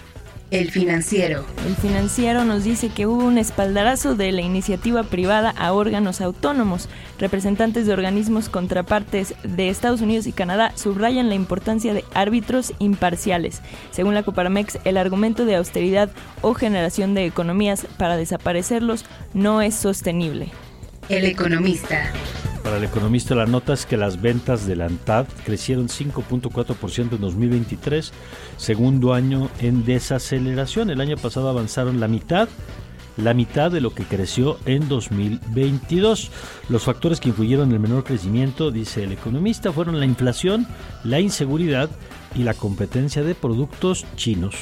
[0.49, 1.43] El financiero.
[1.67, 6.87] El financiero nos dice que hubo un espaldarazo de la iniciativa privada a órganos autónomos.
[7.19, 13.61] Representantes de organismos contrapartes de Estados Unidos y Canadá subrayan la importancia de árbitros imparciales.
[13.91, 19.75] Según la Coparmex, el argumento de austeridad o generación de economías para desaparecerlos no es
[19.75, 20.47] sostenible.
[21.09, 22.13] El economista.
[22.67, 27.21] Para el economista la nota es que las ventas de la ANTAD crecieron 5.4% en
[27.21, 28.11] 2023,
[28.57, 30.89] segundo año en desaceleración.
[30.89, 32.49] El año pasado avanzaron la mitad,
[33.15, 36.29] la mitad de lo que creció en 2022.
[36.67, 40.67] Los factores que influyeron en el menor crecimiento, dice el economista, fueron la inflación,
[41.05, 41.89] la inseguridad
[42.35, 44.55] y la competencia de productos chinos.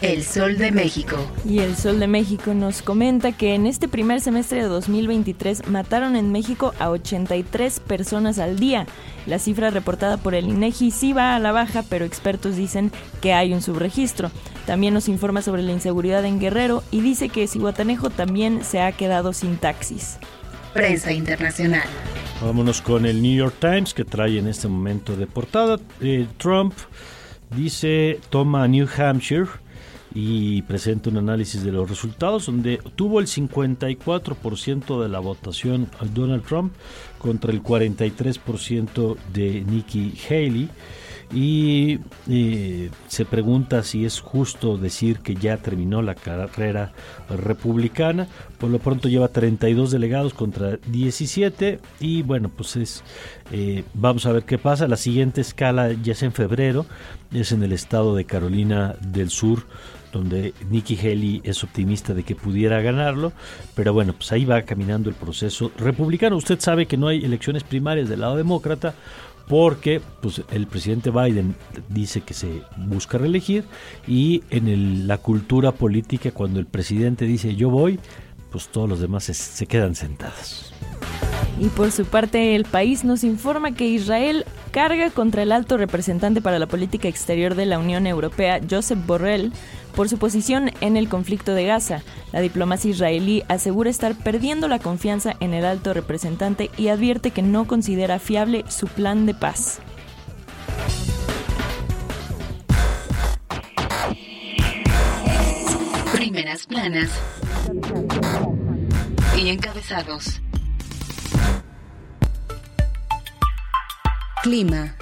[0.00, 1.16] El Sol de México.
[1.44, 6.14] Y el Sol de México nos comenta que en este primer semestre de 2023 mataron
[6.14, 8.86] en México a 83 personas al día.
[9.26, 13.32] La cifra reportada por el INEGI sí va a la baja, pero expertos dicen que
[13.32, 14.30] hay un subregistro.
[14.66, 18.92] También nos informa sobre la inseguridad en Guerrero y dice que Cihuatanejo también se ha
[18.92, 20.18] quedado sin taxis.
[20.74, 21.88] Prensa internacional.
[22.40, 25.80] Vámonos con el New York Times que trae en este momento de portada.
[26.00, 26.74] Eh, Trump
[27.50, 29.48] dice toma New Hampshire
[30.14, 36.04] y presenta un análisis de los resultados donde tuvo el 54% de la votación a
[36.06, 36.72] Donald Trump
[37.18, 40.68] contra el 43% de Nikki Haley
[41.32, 41.98] y
[42.30, 46.92] eh, se pregunta si es justo decir que ya terminó la carrera
[47.28, 48.28] republicana.
[48.58, 53.04] Por lo pronto lleva 32 delegados contra 17 y bueno, pues es
[53.52, 54.88] eh, vamos a ver qué pasa.
[54.88, 56.86] La siguiente escala ya es en febrero,
[57.30, 59.66] es en el estado de Carolina del Sur
[60.12, 63.32] donde Nikki Haley es optimista de que pudiera ganarlo,
[63.74, 66.36] pero bueno, pues ahí va caminando el proceso republicano.
[66.36, 68.94] Usted sabe que no hay elecciones primarias del lado demócrata
[69.48, 71.54] porque pues, el presidente Biden
[71.88, 73.64] dice que se busca reelegir
[74.06, 77.98] y en la cultura política cuando el presidente dice yo voy,
[78.50, 80.72] pues todos los demás se, se quedan sentados.
[81.60, 86.40] Y por su parte, el país nos informa que Israel carga contra el alto representante
[86.40, 89.52] para la política exterior de la Unión Europea, Joseph Borrell,
[89.98, 92.04] por su posición en el conflicto de Gaza.
[92.30, 97.42] La diplomacia israelí asegura estar perdiendo la confianza en el alto representante y advierte que
[97.42, 99.80] no considera fiable su plan de paz.
[106.12, 107.10] Primeras planas
[109.36, 110.40] y encabezados.
[114.44, 114.94] Clima.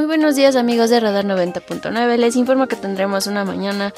[0.00, 2.16] Muy buenos días amigos de Radar 90.9.
[2.16, 3.92] Les informo que tendremos una mañana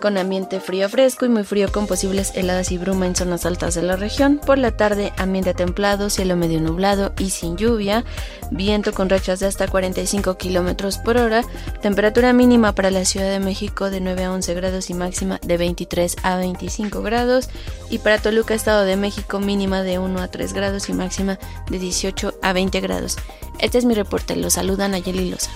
[0.00, 3.74] con ambiente frío fresco y muy frío con posibles heladas y bruma en zonas altas
[3.74, 4.38] de la región.
[4.38, 8.04] Por la tarde, ambiente templado, cielo medio nublado y sin lluvia,
[8.50, 11.42] viento con rachas de hasta 45 kilómetros por hora,
[11.80, 15.56] temperatura mínima para la Ciudad de México de 9 a 11 grados y máxima de
[15.56, 17.48] 23 a 25 grados,
[17.90, 21.38] y para Toluca, Estado de México, mínima de 1 a 3 grados y máxima
[21.70, 23.16] de 18 a 20 grados.
[23.58, 25.50] Este es mi reporte, lo saludan Ayeli Loza.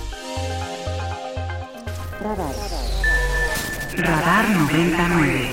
[4.02, 5.50] 99.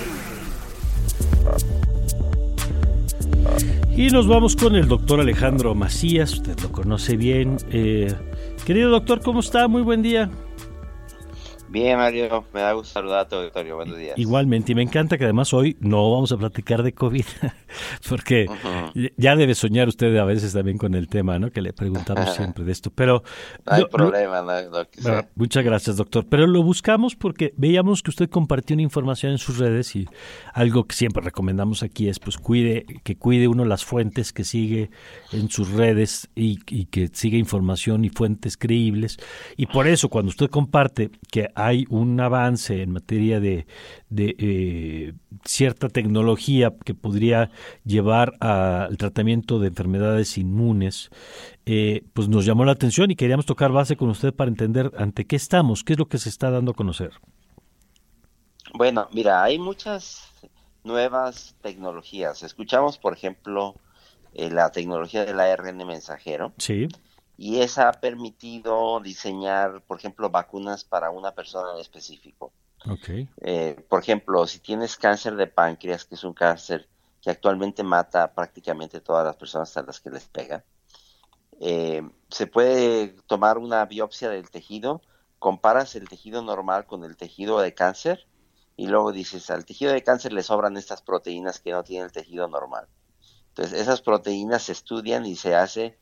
[3.96, 7.58] Y nos vamos con el doctor Alejandro Macías, usted lo conoce bien.
[7.72, 8.14] Eh,
[8.66, 9.68] querido doctor, ¿cómo está?
[9.68, 10.30] Muy buen día.
[11.70, 13.76] Bien, Mario, me da gusto saludar a tu auditorio.
[13.76, 14.18] Buenos días.
[14.18, 17.26] Igualmente, y me encanta que además hoy no vamos a platicar de COVID,
[18.10, 18.48] porque
[19.18, 21.52] ya debe soñar usted a veces también con el tema, ¿no?
[21.52, 22.90] Que le preguntamos siempre de esto.
[22.90, 23.22] Pero
[23.66, 26.26] no hay problema, no, Muchas gracias, doctor.
[26.30, 30.08] Pero lo buscamos porque veíamos que usted compartió una información en sus redes y
[30.54, 34.90] algo que siempre recomendamos aquí es, pues, cuide, que cuide uno las fuentes que sigue
[35.34, 39.18] en sus redes y, y que siga información y fuentes creíbles.
[39.58, 43.66] Y por eso, cuando usted comparte que hay un avance en materia de,
[44.16, 47.50] eh, cierta tecnología que podría
[47.84, 51.10] llevar al tratamiento de enfermedades inmunes,
[51.66, 55.26] eh, pues nos llamó la atención y queríamos tocar base con usted para entender ante
[55.26, 57.14] qué estamos, qué es lo que se está dando a conocer.
[58.76, 60.32] Bueno, mira, hay muchas
[60.84, 62.44] nuevas tecnologías.
[62.44, 63.74] Escuchamos, por ejemplo,
[64.36, 66.54] eh, la tecnología del ARN mensajero.
[66.60, 66.88] Sí
[67.38, 72.52] y esa ha permitido diseñar, por ejemplo, vacunas para una persona en específico.
[72.90, 73.30] Okay.
[73.42, 76.88] Eh, por ejemplo, si tienes cáncer de páncreas, que es un cáncer
[77.22, 80.64] que actualmente mata prácticamente todas las personas a las que les pega,
[81.60, 85.02] eh, se puede tomar una biopsia del tejido,
[85.38, 88.28] comparas el tejido normal con el tejido de cáncer
[88.76, 92.12] y luego dices, al tejido de cáncer le sobran estas proteínas que no tiene el
[92.12, 92.88] tejido normal.
[93.50, 95.98] Entonces, esas proteínas se estudian y se hace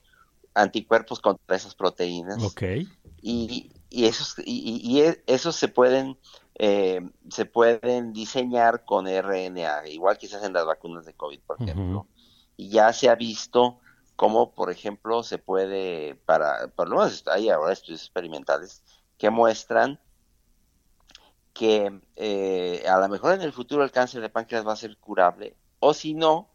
[0.56, 2.42] anticuerpos contra esas proteínas.
[3.22, 6.18] Y, y, esos, y, e, esos se pueden
[6.58, 11.62] eh, se pueden diseñar con RNA, igual que se hacen las vacunas de COVID, por
[11.62, 12.08] ejemplo.
[12.56, 13.80] Y ya se ha visto
[14.16, 18.82] cómo, por ejemplo, se puede, para, por lo menos hay ahora estudios experimentales
[19.18, 20.00] que muestran
[21.54, 24.98] que eh, a lo mejor en el futuro el cáncer de páncreas va a ser
[24.98, 26.50] curable, o si no,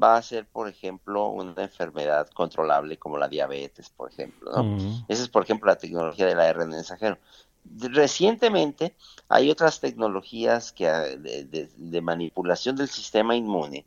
[0.00, 4.50] va a ser, por ejemplo, una enfermedad controlable como la diabetes, por ejemplo.
[4.50, 5.04] ¿no?
[5.08, 7.18] Esa es, por ejemplo, la tecnología del ARN mensajero.
[7.64, 8.96] Recientemente
[9.28, 13.86] hay otras tecnologías que, ah, de, manipulación del sistema inmune,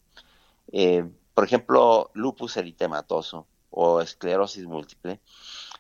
[0.72, 5.20] eh, por ejemplo, lupus eritematoso o esclerosis múltiple.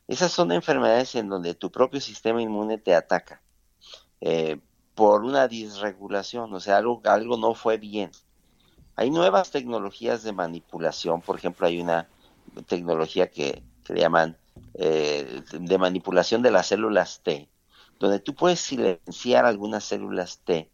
[0.08, 3.42] Esas son enfermedades en donde tu propio sistema inmune te ataca
[4.22, 4.60] eh,
[4.94, 8.12] por una disregulación, o sea, algo, algo no fue bien.
[8.96, 12.08] Hay nuevas tecnologías de manipulación, por ejemplo, hay una
[12.68, 14.38] tecnología que, le llaman
[14.74, 17.50] eh, de manipulación de las células T,
[18.00, 20.70] donde tú puedes silenciar algunas células T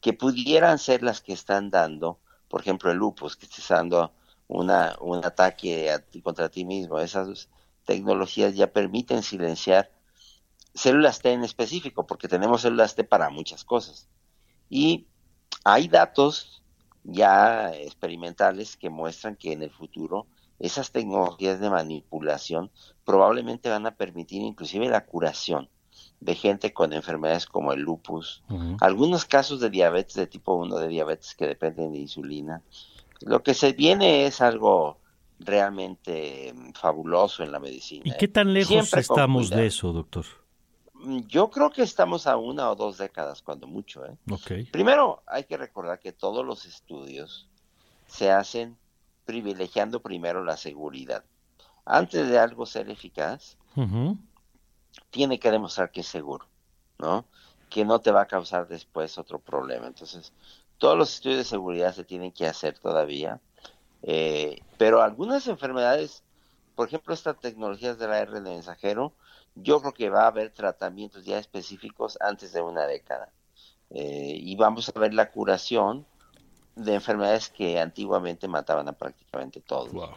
[0.00, 4.12] que pudieran ser las que están dando, por ejemplo, el lupus, que estés dando
[4.48, 5.90] una, un ataque
[6.22, 6.98] contra ti mismo.
[6.98, 7.48] Esas
[7.84, 9.90] tecnologías ya permiten silenciar
[10.74, 14.08] células T en específico, porque tenemos células T para muchas cosas.
[14.70, 15.06] Y
[15.64, 16.55] hay datos
[17.06, 20.26] ya experimentales que muestran que en el futuro
[20.58, 22.70] esas tecnologías de manipulación
[23.04, 25.68] probablemente van a permitir inclusive la curación
[26.20, 28.42] de gente con enfermedades como el lupus,
[28.80, 32.62] algunos casos de diabetes de tipo 1, de diabetes que dependen de insulina.
[33.20, 34.98] Lo que se viene es algo
[35.38, 38.02] realmente fabuloso en la medicina.
[38.04, 40.24] ¿Y qué tan lejos estamos de eso, doctor?
[41.00, 44.04] Mm, yo creo que estamos a una o dos décadas, cuando mucho.
[44.06, 44.16] ¿eh?
[44.70, 47.48] Primero, hay que recordar que todos los estudios
[48.06, 48.76] se hacen
[49.24, 51.24] privilegiando primero la seguridad.
[51.84, 53.56] Antes de algo ser eficaz,
[55.10, 56.46] tiene que demostrar que es seguro,
[56.98, 57.26] ¿no?
[57.68, 59.86] Que no te va a causar después otro problema.
[59.86, 60.32] Entonces,
[60.78, 63.40] todos los estudios de seguridad se tienen que hacer todavía,
[64.02, 66.22] eh, pero algunas enfermedades,
[66.74, 69.12] por ejemplo, estas tecnologías de la R de mensajero,
[69.56, 73.32] yo creo que va a haber tratamientos ya específicos antes de una década.
[73.90, 76.06] Eh, y vamos a ver la curación
[76.74, 80.10] de enfermedades que antiguamente mataban a prácticamente todos.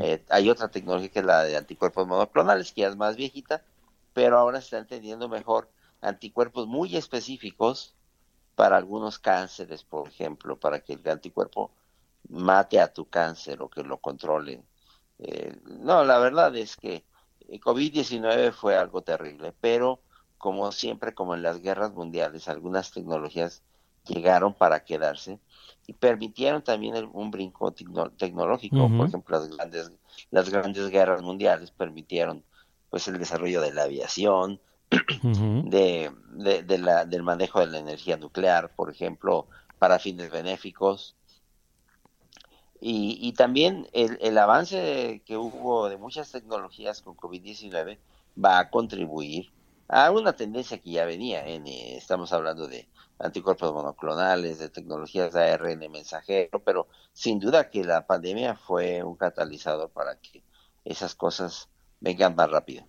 [0.00, 3.62] Eh, hay otra tecnología que es la de anticuerpos monoclonales, que ya es más viejita,
[4.14, 5.68] pero ahora se está entendiendo mejor
[6.00, 7.94] anticuerpos muy específicos
[8.54, 11.70] para algunos cánceres, por ejemplo, para que el anticuerpo
[12.28, 14.62] mate a tu cáncer o que lo controle.
[15.18, 17.04] Eh, no, la verdad es que
[17.58, 20.00] COVID-19 fue algo terrible, pero
[20.38, 23.62] como siempre, como en las guerras mundiales, algunas tecnologías
[24.06, 25.38] llegaron para quedarse
[25.86, 28.88] y permitieron también un brinco tecnológico.
[28.96, 29.92] Por ejemplo, las grandes,
[30.30, 32.44] las grandes guerras mundiales permitieron
[32.90, 38.74] pues el desarrollo de la aviación, de, de, la, del manejo de la energía nuclear,
[38.74, 39.46] por ejemplo,
[39.78, 41.16] para fines benéficos.
[42.80, 47.98] Y, y también el, avance que hubo de muchas tecnologías con COVID-19
[48.42, 49.50] va a contribuir
[49.88, 51.46] a una tendencia que ya venía.
[51.46, 57.68] En, eh, estamos hablando de anticuerpos monoclonales, de tecnologías de ARN mensajero, pero sin duda
[57.68, 60.42] que la pandemia fue un catalizador para que
[60.84, 61.68] esas cosas
[62.00, 62.84] vengan más rápido.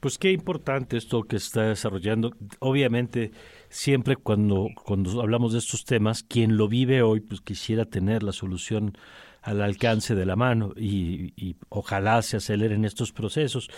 [0.00, 2.32] Pues qué importante esto que está desarrollando.
[2.60, 3.32] Obviamente,
[3.68, 8.32] siempre cuando, cuando hablamos de estos temas, quien lo vive hoy, pues quisiera tener la
[8.32, 8.96] solución
[9.42, 13.68] al alcance de la mano y, y, ojalá se aceleren estos procesos.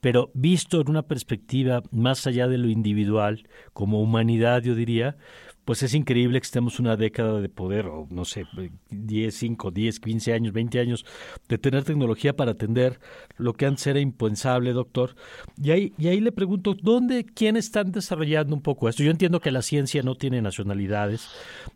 [0.00, 5.16] Pero visto en una perspectiva más allá de lo individual, como humanidad, yo diría,
[5.64, 8.44] pues es increíble que estemos una década de poder, o no sé,
[8.90, 11.06] 10, 5, 10, 15 años, 20 años,
[11.48, 13.00] de tener tecnología para atender
[13.36, 15.16] lo que antes era impensable, doctor.
[15.60, 19.02] Y ahí, y ahí le pregunto, ¿dónde, quién están desarrollando un poco esto?
[19.02, 21.28] Yo entiendo que la ciencia no tiene nacionalidades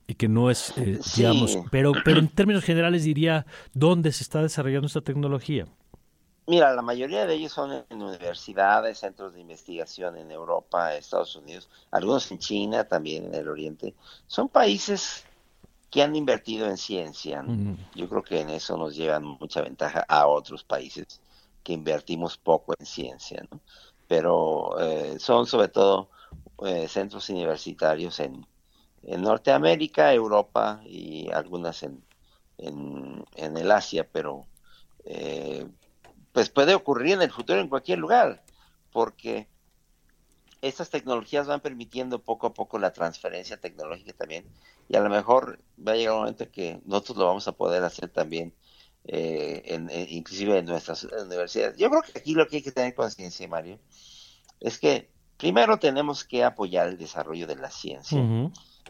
[0.06, 4.42] y que no es, eh, digamos, pero, pero en términos generales diría, ¿dónde se está
[4.42, 5.66] desarrollando esta tecnología?
[6.48, 11.68] Mira, la mayoría de ellos son en universidades, centros de investigación en Europa, Estados Unidos,
[11.90, 13.94] algunos en China, también en el Oriente.
[14.26, 15.26] Son países
[15.90, 17.44] que han invertido en ciencia.
[17.94, 21.20] Yo creo que en eso nos llevan mucha ventaja a otros países
[21.62, 23.46] que invertimos poco en ciencia.
[23.50, 23.60] ¿no?
[24.06, 26.08] Pero eh, son sobre todo
[26.64, 28.46] eh, centros universitarios en,
[29.02, 32.02] en, Norteamérica, Europa y algunas en,
[32.56, 34.46] en, en el Asia, pero
[35.04, 35.66] eh,
[36.38, 38.44] pues puede ocurrir en el futuro en cualquier lugar,
[38.92, 39.48] porque
[40.62, 44.44] estas tecnologías van permitiendo poco a poco la transferencia tecnológica también,
[44.88, 47.82] y a lo mejor va a llegar un momento que nosotros lo vamos a poder
[47.82, 48.54] hacer también,
[49.06, 51.76] eh, en, inclusive en nuestras universidades.
[51.76, 53.80] Yo creo que aquí lo que hay que tener conciencia, Mario,
[54.60, 58.24] es que primero tenemos que apoyar el desarrollo de la ciencia,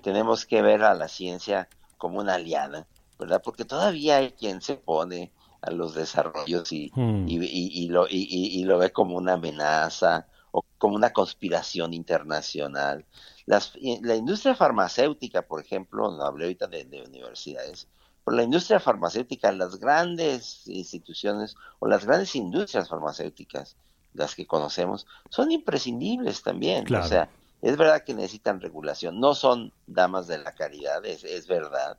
[0.03, 2.87] tenemos que ver a la ciencia como una aliada,
[3.19, 3.41] ¿verdad?
[3.43, 7.29] Porque todavía hay quien se pone a los desarrollos y, hmm.
[7.29, 7.37] y,
[7.85, 13.05] y, lo, y, lo ve como una amenaza o como una conspiración internacional.
[13.47, 17.89] Las, la industria farmacéutica, por ejemplo, no hablé ahorita de, de universidades,
[18.25, 23.77] pero la industria farmacéutica, las grandes instituciones o las grandes industrias farmacéuticas,
[24.13, 26.93] las que conocemos, son imprescindibles también.
[26.95, 27.31] O sea,
[27.61, 31.99] es verdad que necesitan regulación, no son damas de la caridad, es, es verdad,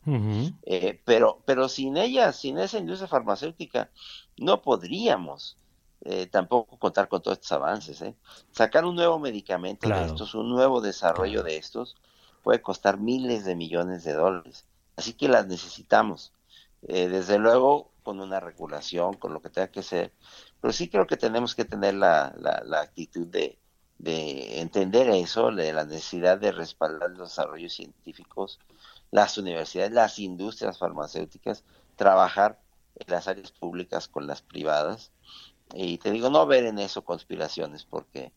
[0.64, 3.90] eh, pero, pero sin ellas, sin esa industria farmacéutica,
[4.38, 5.58] no podríamos
[6.02, 8.02] eh, tampoco contar con todos estos avances.
[8.02, 8.16] ¿eh?
[8.52, 11.98] Sacar un nuevo medicamento de estos, un nuevo desarrollo de estos,
[12.42, 14.66] puede costar miles de millones de dólares.
[14.96, 16.32] Así que las necesitamos.
[16.82, 20.14] desde luego, con una regulación, con lo que tenga que ser,
[20.62, 23.60] pero sí creo que tenemos que tener la, la, la actitud de
[24.00, 28.60] de entender eso, de la necesidad de respaldar los desarrollos científicos,
[29.12, 31.64] las universidades, las industrias farmacéuticas,
[31.96, 32.60] trabajar
[32.96, 35.12] en las áreas públicas con las privadas.
[35.74, 38.32] Y te digo, no ver en eso conspiraciones, porque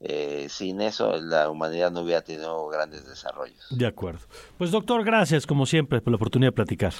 [0.00, 3.66] eh, sin eso la humanidad no hubiera tenido grandes desarrollos.
[3.70, 4.20] De acuerdo.
[4.58, 6.92] Pues doctor, gracias como siempre por la oportunidad de platicar.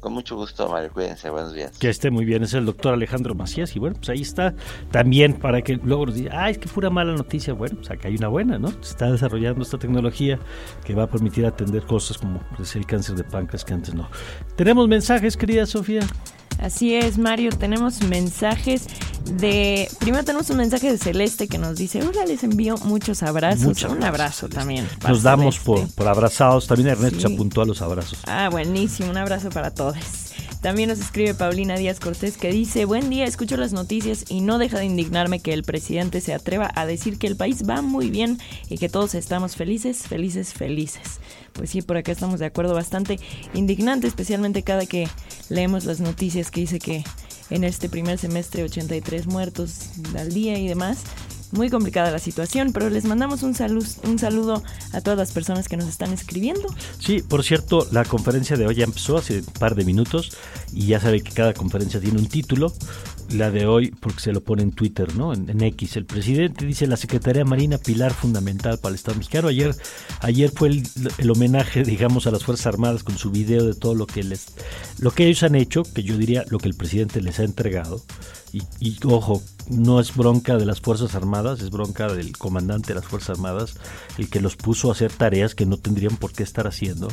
[0.00, 0.90] Con mucho gusto, Mario.
[0.92, 1.28] Cuídense.
[1.28, 1.76] Buenos días.
[1.78, 2.42] Que esté muy bien.
[2.42, 3.74] Es el doctor Alejandro Macías.
[3.74, 4.54] Y bueno, pues ahí está.
[4.90, 7.52] También para que luego nos diga, ay, es que pura mala noticia.
[7.52, 8.70] Bueno, pues acá hay una buena, ¿no?
[8.82, 10.38] Se está desarrollando esta tecnología
[10.84, 14.08] que va a permitir atender cosas como pues, el cáncer de páncreas que antes no.
[14.56, 16.02] Tenemos mensajes, querida Sofía.
[16.58, 17.50] Así es, Mario.
[17.50, 18.86] Tenemos mensajes
[19.24, 19.88] de.
[20.00, 23.82] Primero tenemos un mensaje de Celeste que nos dice: Hola, les envío muchos abrazos.
[23.84, 24.88] un abrazo también.
[25.06, 26.66] Nos damos por, por, abrazados.
[26.66, 28.18] También Ernesto se apuntó a los abrazos.
[28.26, 29.10] Ah, buenísimo.
[29.10, 30.27] Un abrazo para todos.
[30.60, 34.58] También nos escribe Paulina Díaz Cortés que dice, buen día, escucho las noticias y no
[34.58, 38.10] deja de indignarme que el presidente se atreva a decir que el país va muy
[38.10, 38.38] bien
[38.68, 41.20] y que todos estamos felices, felices, felices.
[41.52, 43.20] Pues sí, por acá estamos de acuerdo, bastante
[43.54, 45.06] indignante, especialmente cada que
[45.48, 47.04] leemos las noticias que dice que
[47.50, 51.04] en este primer semestre 83 muertos al día y demás
[51.52, 55.68] muy complicada la situación, pero les mandamos un, saludo, un saludo a todas las personas
[55.68, 56.68] que nos están escribiendo.
[56.98, 60.36] Sí, por cierto, la conferencia de hoy ya empezó hace un par de minutos
[60.72, 62.72] y ya sabe que cada conferencia tiene un título.
[63.30, 65.34] La de hoy, porque se lo pone en Twitter, ¿no?
[65.34, 65.96] En, X.
[65.96, 69.48] El presidente dice la Secretaría Marina pilar fundamental para el Estado mexicano.
[69.48, 69.76] Ayer,
[70.20, 74.06] ayer fue el, homenaje, digamos, a las Fuerzas Armadas con su video de todo lo
[74.06, 74.46] que les,
[74.98, 78.02] lo que ellos han hecho, que yo diría lo que el presidente les ha entregado.
[78.52, 83.00] Y, y ojo, no es bronca de las Fuerzas Armadas es bronca del comandante de
[83.00, 83.74] las Fuerzas Armadas,
[84.16, 87.08] el que los puso a hacer tareas que no tendrían por qué estar haciendo,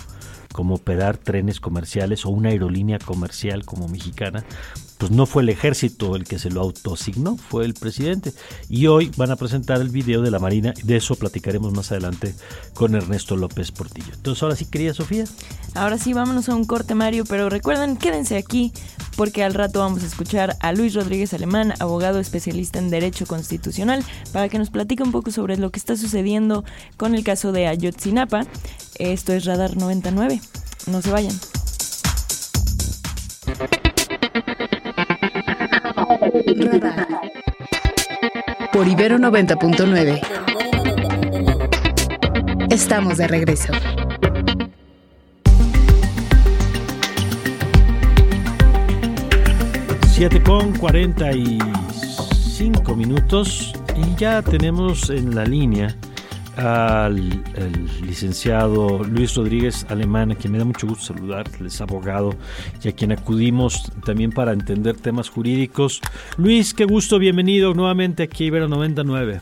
[0.55, 4.45] como operar trenes comerciales o una aerolínea comercial como mexicana,
[4.97, 8.31] pues no fue el ejército el que se lo autoasignó, fue el presidente.
[8.69, 12.33] Y hoy van a presentar el video de la Marina, de eso platicaremos más adelante
[12.73, 14.13] con Ernesto López Portillo.
[14.13, 15.25] Entonces, ahora sí, quería Sofía.
[15.73, 18.71] Ahora sí, vámonos a un corte, Mario, pero recuerden, quédense aquí
[19.17, 24.03] porque al rato vamos a escuchar a Luis Rodríguez Alemán, abogado especialista en Derecho Constitucional,
[24.31, 26.63] para que nos platique un poco sobre lo que está sucediendo
[26.97, 28.45] con el caso de Ayotzinapa.
[28.97, 30.39] Esto es Radar 99.
[30.87, 31.37] No se vayan.
[36.57, 37.05] Radar.
[38.71, 40.21] Por Ibero 90.9.
[42.69, 43.73] Estamos de regreso.
[50.07, 55.93] Siete con 45 minutos y ya tenemos en la línea
[56.57, 62.33] al el licenciado Luis Rodríguez Alemán, a quien me da mucho gusto saludar, es abogado
[62.83, 66.01] y a quien acudimos también para entender temas jurídicos.
[66.37, 69.41] Luis, qué gusto, bienvenido nuevamente aquí a Ibero 99.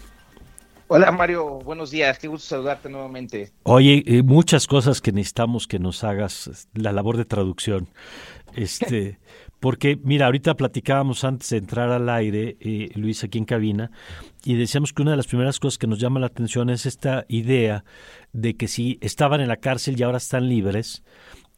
[0.87, 3.51] Hola Mario, buenos días, qué gusto saludarte nuevamente.
[3.63, 7.89] Oye, eh, muchas cosas que necesitamos que nos hagas la labor de traducción.
[8.53, 9.17] Este,
[9.59, 13.91] porque mira, ahorita platicábamos antes de entrar al aire, eh, Luis, aquí en cabina,
[14.43, 17.25] y decíamos que una de las primeras cosas que nos llama la atención es esta
[17.29, 17.85] idea
[18.33, 21.03] de que si estaban en la cárcel y ahora están libres,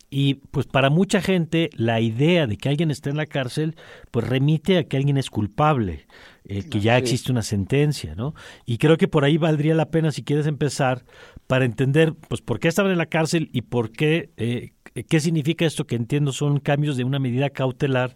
[0.10, 3.76] y pues para mucha gente la idea de que alguien esté en la cárcel
[4.12, 6.06] pues remite a que alguien es culpable,
[6.46, 8.36] eh, que ya existe una sentencia, ¿no?
[8.66, 11.04] Y creo que por ahí valdría la pena si quieres empezar
[11.48, 14.74] para entender pues por qué estaban en la cárcel y por qué eh,
[15.04, 18.16] qué significa esto que entiendo son cambios de una medida cautelar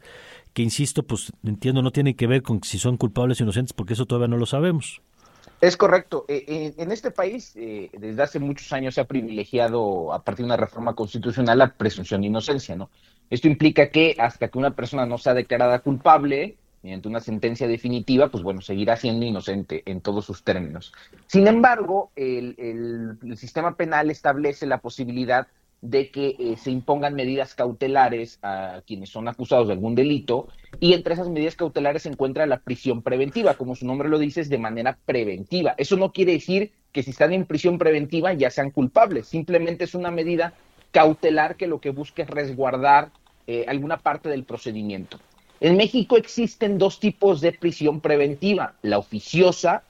[0.54, 3.94] que insisto pues entiendo no tiene que ver con si son culpables o inocentes porque
[3.94, 5.02] eso todavía no lo sabemos.
[5.62, 6.26] Es correcto.
[6.28, 10.46] Eh, eh, en este país, eh, desde hace muchos años se ha privilegiado, a partir
[10.46, 12.90] de una reforma constitucional, la presunción de inocencia, ¿no?
[13.30, 18.30] Esto implica que hasta que una persona no sea declarada culpable, mediante una sentencia definitiva,
[18.30, 20.94] pues bueno, seguirá siendo inocente en todos sus términos.
[21.28, 25.48] Sin embargo, el, el, el sistema penal establece la posibilidad
[25.82, 30.48] de que eh, se impongan medidas cautelares a quienes son acusados de algún delito
[30.80, 34.42] y entre esas medidas cautelares se encuentra la prisión preventiva, como su nombre lo dice,
[34.42, 35.76] es de manera preventiva.
[35.78, 39.96] Eso no quiere decir que si están en prisión preventiva ya sean culpables, simplemente es
[39.96, 40.54] una medida
[40.92, 43.12] cautelar que lo que busca es resguardar
[43.48, 45.20] eh, alguna parte del procedimiento.
[45.62, 49.84] En México existen dos tipos de prisión preventiva, la oficiosa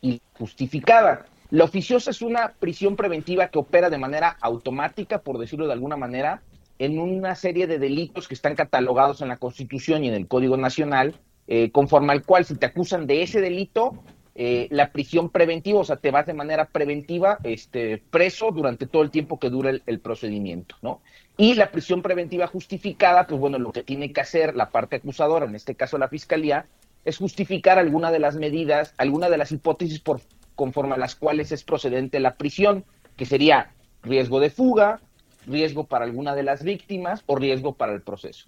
[0.00, 1.26] y justificada.
[1.52, 5.98] La oficiosa es una prisión preventiva que opera de manera automática, por decirlo de alguna
[5.98, 6.40] manera,
[6.78, 10.56] en una serie de delitos que están catalogados en la Constitución y en el Código
[10.56, 11.14] Nacional,
[11.48, 14.02] eh, conforme al cual si te acusan de ese delito,
[14.34, 19.02] eh, la prisión preventiva, o sea, te vas de manera preventiva este, preso durante todo
[19.02, 21.02] el tiempo que dura el, el, procedimiento, ¿no?
[21.36, 25.44] Y la prisión preventiva justificada, pues bueno, lo que tiene que hacer la parte acusadora,
[25.44, 26.64] en este caso la Fiscalía,
[27.04, 30.22] es justificar alguna de las medidas, alguna de las hipótesis por
[30.62, 32.84] conforme a las cuales es procedente la prisión,
[33.16, 35.00] que sería riesgo de fuga,
[35.44, 38.46] riesgo para alguna de las víctimas o riesgo para el proceso.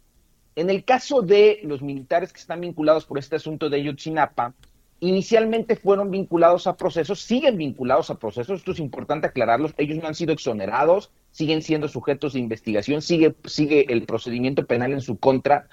[0.54, 4.54] En el caso de los militares que están vinculados por este asunto de Ayotzinapa,
[5.00, 10.06] inicialmente fueron vinculados a procesos, siguen vinculados a procesos, esto es importante aclararlos, ellos no
[10.06, 15.18] han sido exonerados, siguen siendo sujetos de investigación, sigue, sigue el procedimiento penal en su
[15.18, 15.66] contra,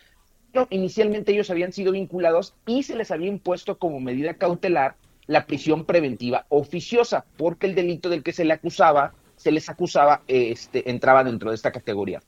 [0.52, 4.96] pero inicialmente ellos habían sido vinculados y se les había impuesto como medida cautelar
[5.28, 10.22] la prisión preventiva oficiosa, porque el delito del que se le acusaba, se les acusaba,
[10.28, 12.22] este, entraba dentro de esta categoría.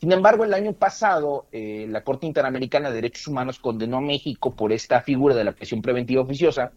[0.00, 4.54] Sin embargo, el año pasado, eh, la Corte Interamericana de Derechos Humanos condenó a México
[4.54, 6.72] por esta figura de la prisión preventiva oficiosa,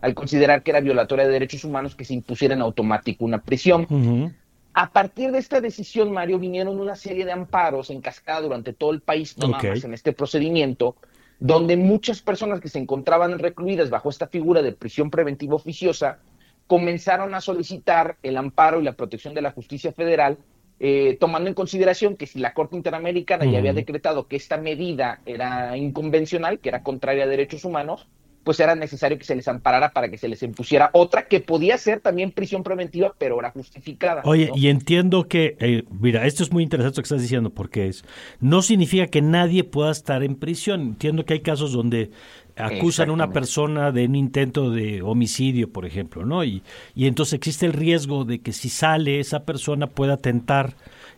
[0.00, 3.86] al considerar que era violatoria de derechos humanos que se impusiera en automático una prisión.
[3.90, 4.34] Uh -huh.
[4.74, 8.92] A partir de esta decisión, Mario, vinieron una serie de amparos en cascada durante todo
[8.92, 9.70] el país, no okay.
[9.70, 10.94] más en este procedimiento,
[11.40, 16.18] donde muchas personas que se encontraban recluidas bajo esta figura de prisión preventiva oficiosa
[16.66, 20.38] comenzaron a solicitar el amparo y la protección de la justicia federal,
[20.80, 25.20] eh, tomando en consideración que si la Corte Interamericana ya había decretado que esta medida
[25.26, 28.06] era inconvencional, que era contraria a derechos humanos,
[28.48, 31.76] pues era necesario que se les amparara para que se les impusiera otra que podía
[31.76, 34.22] ser también prisión preventiva, pero era justificada.
[34.24, 34.56] Oye, ¿no?
[34.56, 38.06] y entiendo que, eh, mira, esto es muy interesante lo que estás diciendo, porque es,
[38.40, 40.80] no significa que nadie pueda estar en prisión.
[40.80, 42.10] Entiendo que hay casos donde
[42.56, 46.42] acusan a una persona de un intento de homicidio, por ejemplo, ¿no?
[46.42, 46.62] Y,
[46.94, 50.74] y entonces existe el riesgo de que si sale esa persona pueda tentar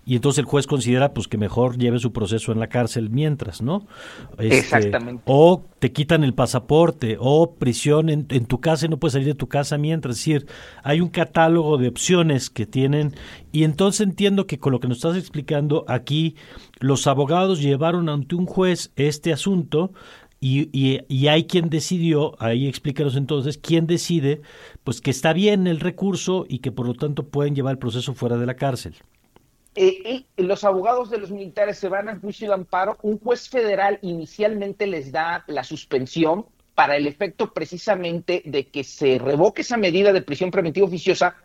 [0.06, 3.60] y entonces el juez considera pues que mejor lleve su proceso en la cárcel mientras,
[3.60, 3.86] ¿no?
[4.38, 5.22] Este, Exactamente.
[5.26, 9.28] O te quitan el pasaporte, o prisión en, en, tu casa y no puedes salir
[9.28, 10.18] de tu casa mientras.
[10.18, 10.46] Es decir,
[10.82, 13.14] hay un catálogo de opciones que tienen
[13.52, 16.34] y entonces entiendo que con lo que nos estás explicando aquí,
[16.78, 19.92] los abogados llevaron ante un juez este asunto
[20.40, 24.40] y, y, y, hay quien decidió, ahí explícanos entonces, quién decide,
[24.84, 28.14] pues que está bien el recurso y que por lo tanto pueden llevar el proceso
[28.14, 28.94] fuera de la cárcel.
[29.74, 32.98] Eh, y los abogados de los militares se van al juicio de amparo.
[33.02, 39.18] Un juez federal inicialmente les da la suspensión para el efecto precisamente de que se
[39.18, 41.36] revoque esa medida de prisión preventiva oficiosa,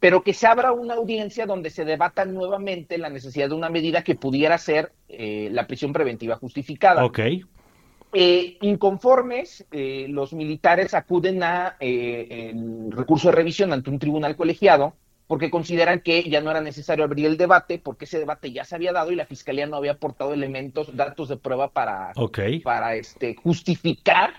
[0.00, 4.02] pero que se abra una audiencia donde se debata nuevamente la necesidad de una medida
[4.02, 7.04] que pudiera ser eh, la prisión preventiva justificada.
[7.04, 7.20] Ok.
[8.12, 14.34] Eh, inconformes, eh, los militares acuden a eh, el recurso de revisión ante un tribunal
[14.34, 14.94] colegiado
[15.28, 18.74] porque consideran que ya no era necesario abrir el debate, porque ese debate ya se
[18.74, 22.60] había dado y la fiscalía no había aportado elementos, datos de prueba para, okay.
[22.60, 24.32] para este, justificar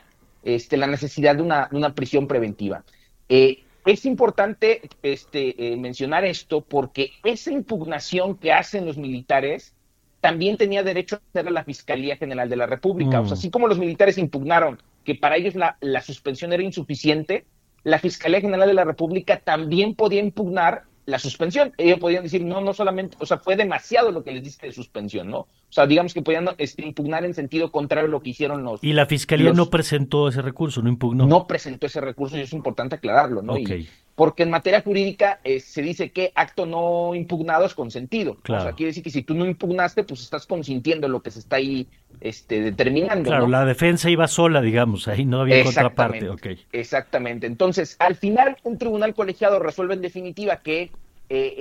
[0.43, 2.83] este, la necesidad de una, de una prisión preventiva.
[3.29, 9.75] Eh, es importante este, eh, mencionar esto porque esa impugnación que hacen los militares
[10.21, 13.21] también tenía derecho a hacer a la Fiscalía General de la República.
[13.21, 13.23] Mm.
[13.23, 17.45] O sea, así como los militares impugnaron que para ellos la, la suspensión era insuficiente,
[17.83, 21.73] la Fiscalía General de la República también podía impugnar la suspensión.
[21.77, 24.73] Ellos podían decir, no, no solamente, o sea, fue demasiado lo que les diste de
[24.73, 25.39] suspensión, ¿no?
[25.39, 28.83] O sea, digamos que podían este, impugnar en sentido contrario a lo que hicieron los...
[28.83, 31.25] Y la Fiscalía los, no presentó ese recurso, no impugnó.
[31.27, 33.53] No presentó ese recurso y es importante aclararlo, ¿no?
[33.53, 33.81] Okay.
[33.81, 33.89] Y,
[34.19, 38.35] porque en materia jurídica eh, se dice que acto no impugnado es consentido.
[38.41, 38.63] Claro.
[38.63, 41.39] O sea, quiere decir que si tú no impugnaste, pues estás consintiendo lo que se
[41.39, 41.87] está ahí
[42.19, 43.29] este, determinando.
[43.29, 43.51] Claro, ¿no?
[43.51, 46.27] la defensa iba sola, digamos, ahí no había contraparte.
[46.31, 46.59] Okay.
[46.73, 47.47] Exactamente.
[47.47, 50.91] Entonces, al final, un tribunal colegiado resuelve en definitiva que
[51.29, 51.55] eh,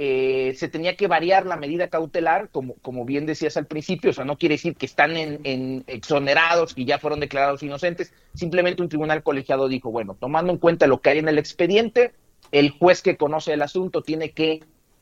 [0.48, 4.14] eh, se tenía que variar la medida cautelar, como, como bien decías al principio, o
[4.14, 8.82] sea, no quiere decir que están en, en exonerados y ya fueron declarados inocentes, simplemente
[8.82, 12.14] un tribunal colegiado dijo, bueno, tomando en cuenta lo que hay en el expediente,
[12.52, 14.60] el juez que conoce el asunto tiene que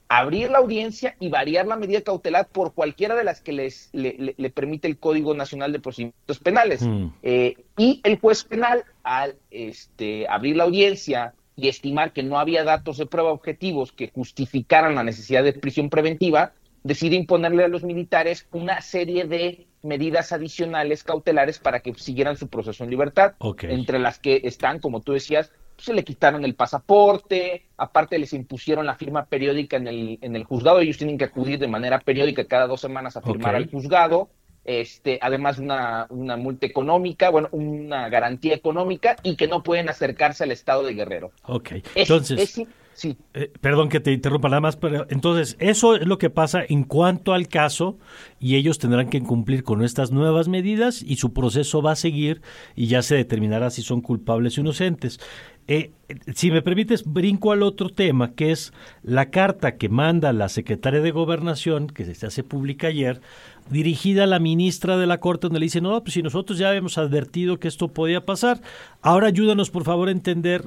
[0.08, 4.14] abrir la audiencia y variar la medida cautelar por cualquiera de las que les, le,
[4.18, 6.82] le, le permite el Código Nacional de Procedimientos Penales.
[6.82, 7.08] Mm.
[7.22, 12.64] Eh, y el juez penal, al este, abrir la audiencia y estimar que no había
[12.64, 16.52] datos de prueba objetivos que justificaran la necesidad de prisión preventiva,
[16.84, 22.48] decide imponerle a los militares una serie de medidas adicionales cautelares para que siguieran su
[22.48, 23.72] proceso en libertad, okay.
[23.72, 28.86] entre las que están, como tú decías, se le quitaron el pasaporte, aparte les impusieron
[28.86, 32.44] la firma periódica en el, en el juzgado, ellos tienen que acudir de manera periódica
[32.46, 33.64] cada dos semanas a firmar Okay.
[33.64, 34.28] al juzgado,
[34.64, 40.44] este, además una, una multa económica, bueno, una garantía económica y que no pueden acercarse
[40.44, 41.30] al estado de Guerrero.
[41.44, 42.58] Ok, Es- entonces...
[42.58, 42.66] es-
[42.96, 43.16] sí.
[43.34, 46.82] Eh, perdón que te interrumpa nada más, pero entonces eso es lo que pasa en
[46.82, 47.98] cuanto al caso
[48.40, 52.42] y ellos tendrán que cumplir con estas nuevas medidas y su proceso va a seguir
[52.74, 55.20] y ya se determinará si son culpables o inocentes.
[55.68, 55.90] Eh,
[56.32, 58.72] si me permites, brinco al otro tema, que es
[59.02, 63.20] la carta que manda la secretaria de Gobernación, que se hace pública ayer,
[63.68, 66.68] dirigida a la ministra de la Corte, donde le dice, no, pues si nosotros ya
[66.68, 68.60] habíamos advertido que esto podía pasar,
[69.02, 70.62] ahora ayúdanos por favor a entender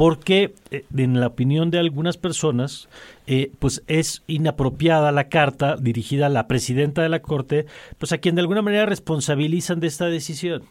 [0.00, 2.88] por qué, eh, en la opinión de algunas personas,
[3.26, 7.66] eh, pues es inapropiada la carta dirigida a la presidenta de la Corte,
[7.98, 10.64] pues a quien de alguna manera responsabilizan de esta decisión.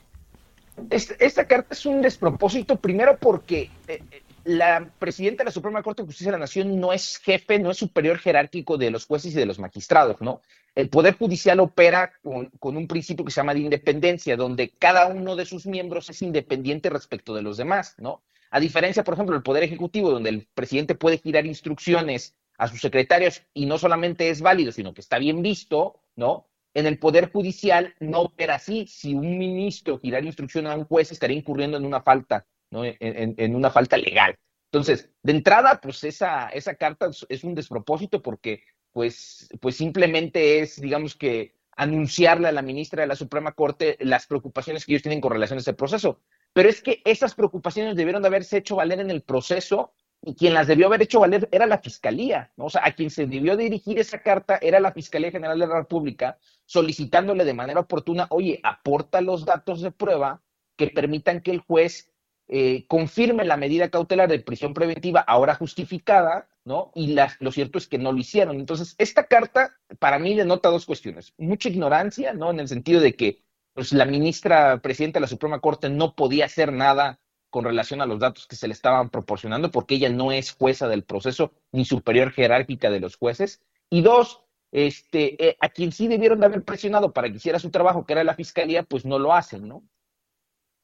[0.89, 4.01] Esta, carta es un despropósito, primero porque eh,
[4.45, 7.69] la presidenta de la Suprema Corte de Justicia de la Nación no es jefe, no
[7.69, 10.41] es superior jerárquico de los jueces y de los magistrados, ¿no?
[10.73, 15.05] El Poder Judicial opera con, con un principio que se llama de independencia, donde cada
[15.05, 18.23] uno de sus miembros es independiente respecto de los demás, ¿no?
[18.51, 22.81] A diferencia, por ejemplo, del Poder Ejecutivo, donde el presidente puede girar instrucciones a sus
[22.81, 26.47] secretarios y no solamente es válido, sino que está bien visto, ¿no?
[26.73, 28.85] En el Poder Judicial no opera así.
[28.87, 32.83] Si un ministro girara instrucción a un juez, estaría incurriendo en una falta, ¿no?
[32.85, 34.35] En, una falta legal.
[34.71, 40.59] Entonces, de entrada, pues esa, esa carta es- es un despropósito porque, pues, pues simplemente
[40.59, 45.01] es, digamos que, anunciarle a la ministra de la Suprema Corte las preocupaciones que ellos
[45.03, 46.21] tienen con relación a ese proceso.
[46.53, 50.53] Pero es que esas preocupaciones debieron de haberse hecho valer en el proceso y quien
[50.53, 52.65] las debió haber hecho valer era la Fiscalía, ¿no?
[52.65, 55.77] O sea, a quien se debió dirigir esa carta era la Fiscalía General de la
[55.79, 60.41] República, solicitándole de manera oportuna, oye, aporta los datos de prueba
[60.75, 62.11] que permitan que el juez
[62.47, 66.91] eh, confirme la medida cautelar de prisión preventiva ahora justificada, ¿no?
[66.95, 68.59] Y las- lo cierto es que no lo hicieron.
[68.59, 71.33] Entonces, esta carta para mí denota dos cuestiones.
[71.37, 72.49] Mucha ignorancia, ¿no?
[72.51, 73.43] En el sentido de que
[73.73, 78.05] pues la ministra presidenta de la Suprema Corte no podía hacer nada con relación a
[78.05, 81.85] los datos que se le estaban proporcionando, porque ella no es jueza del proceso ni
[81.85, 83.61] superior jerárquica de los jueces.
[83.89, 84.41] Y dos,
[84.71, 88.13] este, eh, a quien sí debieron de haber presionado para que hiciera su trabajo, que
[88.13, 89.83] era la fiscalía, pues no lo hacen, ¿no?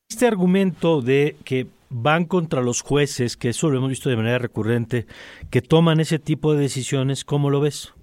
[0.10, 4.40] Este argumento de que van contra los jueces, que eso lo hemos visto de manera
[4.40, 5.06] recurrente,
[5.50, 7.94] que toman ese tipo de decisiones, ¿cómo lo ves?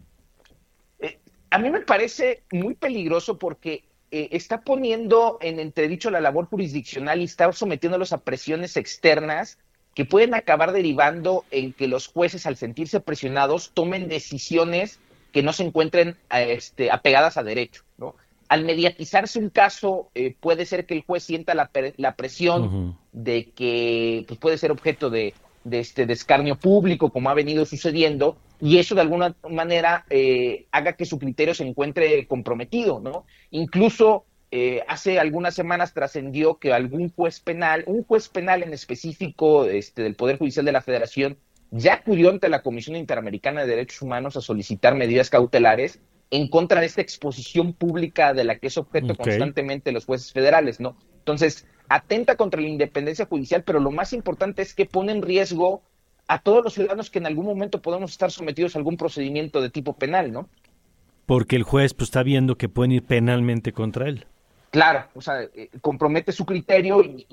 [0.99, 1.18] Eh,
[1.51, 7.22] a mí me parece muy peligroso porque eh, está poniendo en entredicho la labor jurisdiccional
[7.22, 9.58] y está sometiéndolos a presiones externas
[9.94, 15.00] que pueden acabar derivando en que los jueces, al sentirse presionados, tomen decisiones
[15.32, 17.84] que no se encuentren este, apegadas a derecho.
[17.96, 18.14] ¿no?
[18.48, 23.50] Al mediatizarse un caso, eh, puede ser que el juez sienta la, la presión de
[23.50, 25.32] que pues, puede ser objeto de,
[25.64, 30.66] de este de escarnio público, como ha venido sucediendo, y eso de alguna manera eh,
[30.70, 33.26] haga que su criterio se encuentre comprometido, ¿no?
[33.50, 39.64] Incluso eh, hace algunas semanas trascendió que algún juez penal, un juez penal en específico
[39.64, 41.38] este, del Poder Judicial de la Federación,
[41.72, 46.00] ya acudió ante la Comisión Interamericana de Derechos Humanos a solicitar medidas cautelares
[46.30, 50.78] en contra de esta exposición pública de la que es objeto constantemente los jueces federales,
[50.78, 50.96] ¿no?
[51.18, 55.82] Entonces, atenta contra la independencia judicial, pero lo más importante es que pone en riesgo
[56.33, 59.68] a todos los ciudadanos que en algún momento podemos estar sometidos a algún procedimiento de
[59.68, 60.49] tipo penal, ¿no?
[61.26, 64.26] Porque el juez pues, está viendo que pueden ir penalmente contra él.
[64.70, 67.26] Claro, o sea, eh, compromete su criterio y,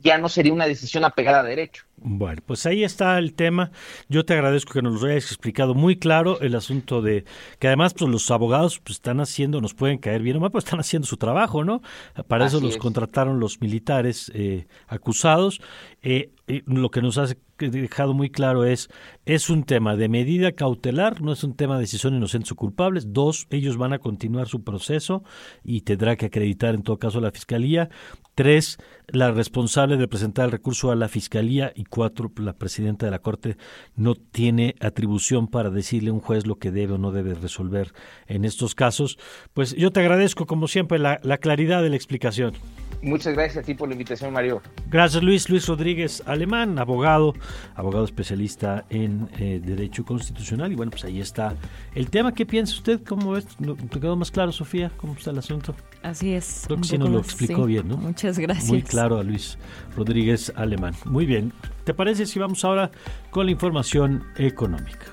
[0.00, 1.82] ya no sería una decisión apegada a derecho.
[1.96, 3.72] Bueno, pues ahí está el tema.
[4.08, 7.24] Yo te agradezco que nos lo hayas explicado muy claro el asunto de
[7.58, 10.60] que además pues los abogados pues están haciendo, nos pueden caer bien o mal, pero
[10.60, 11.82] están haciendo su trabajo, ¿no?
[12.28, 15.60] Para eso los contrataron los militares eh, acusados.
[16.02, 16.30] Eh,
[16.66, 17.26] lo que nos ha
[17.58, 18.88] dejado muy claro es,
[19.26, 22.56] es un tema de medida cautelar, no es un tema de si son inocentes o
[22.56, 23.12] culpables.
[23.12, 25.22] Dos, ellos van a continuar su proceso
[25.62, 27.90] y tendrá que acreditar en todo caso la Fiscalía.
[28.38, 28.78] Tres,
[29.08, 31.72] la responsable de presentar el recurso a la Fiscalía.
[31.74, 33.56] Y cuatro, la presidenta de la Corte
[33.96, 37.92] no tiene atribución para decirle a un juez lo que debe o no debe resolver
[38.28, 39.18] en estos casos.
[39.54, 42.54] Pues yo te agradezco, como siempre, la, la claridad de la explicación.
[43.00, 44.60] Muchas gracias a ti por la invitación, Mario.
[44.90, 45.48] Gracias, Luis.
[45.48, 47.34] Luis Rodríguez Alemán, abogado,
[47.76, 50.72] abogado especialista en eh, Derecho Constitucional.
[50.72, 51.54] Y bueno, pues ahí está
[51.94, 52.34] el tema.
[52.34, 53.00] ¿Qué piensa usted?
[53.04, 53.46] ¿Cómo ves?
[53.46, 54.90] ¿Te quedó más claro, Sofía?
[54.96, 55.76] ¿Cómo está el asunto?
[56.02, 56.64] Así es.
[56.66, 57.98] Creo que sí nos lo explicó bien, ¿no?
[57.98, 58.68] Muchas gracias.
[58.68, 59.56] Muy claro a Luis
[59.96, 60.94] Rodríguez Alemán.
[61.04, 61.52] Muy bien.
[61.84, 62.90] ¿Te parece si vamos ahora
[63.30, 65.06] con la información económica?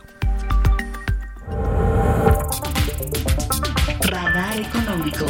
[4.02, 5.26] Radar económico.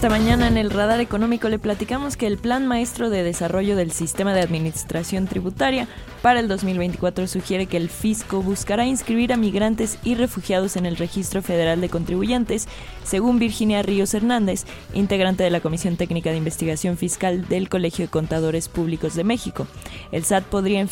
[0.00, 3.92] Esta mañana en el radar económico le platicamos que el Plan Maestro de Desarrollo del
[3.92, 5.88] Sistema de Administración Tributaria
[6.22, 10.96] para el 2024 sugiere que el fisco buscará inscribir a migrantes y refugiados en el
[10.96, 12.66] Registro Federal de Contribuyentes,
[13.04, 18.10] según Virginia Ríos Hernández, integrante de la Comisión Técnica de Investigación Fiscal del Colegio de
[18.10, 19.66] Contadores Públicos de México.
[20.12, 20.86] El SAT podría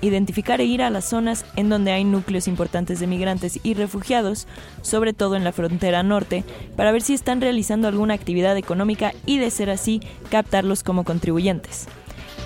[0.00, 4.46] identificar e ir a las zonas en donde hay núcleos importantes de migrantes y refugiados,
[4.82, 6.44] sobre todo en la frontera norte,
[6.76, 11.88] para ver si están realizando alguna actividad económica y, de ser así, captarlos como contribuyentes.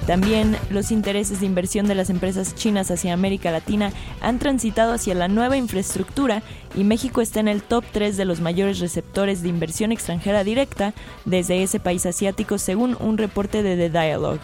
[0.07, 3.93] También los intereses de inversión de las empresas chinas hacia América Latina
[4.23, 6.43] han transitado hacia la nueva infraestructura
[6.75, 10.95] y México está en el top 3 de los mayores receptores de inversión extranjera directa
[11.27, 14.41] desde ese país asiático según un reporte de The Dialogue.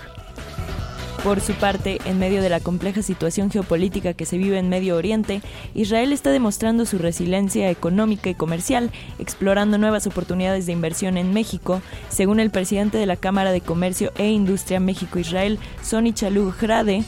[1.22, 4.96] Por su parte, en medio de la compleja situación geopolítica que se vive en Medio
[4.96, 5.40] Oriente,
[5.74, 11.80] Israel está demostrando su resiliencia económica y comercial, explorando nuevas oportunidades de inversión en México,
[12.10, 17.04] según el presidente de la Cámara de Comercio e Industria México-Israel, Sonny Chalú Grade,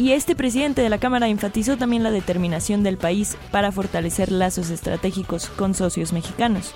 [0.00, 4.70] y este presidente de la Cámara enfatizó también la determinación del país para fortalecer lazos
[4.70, 6.72] estratégicos con socios mexicanos.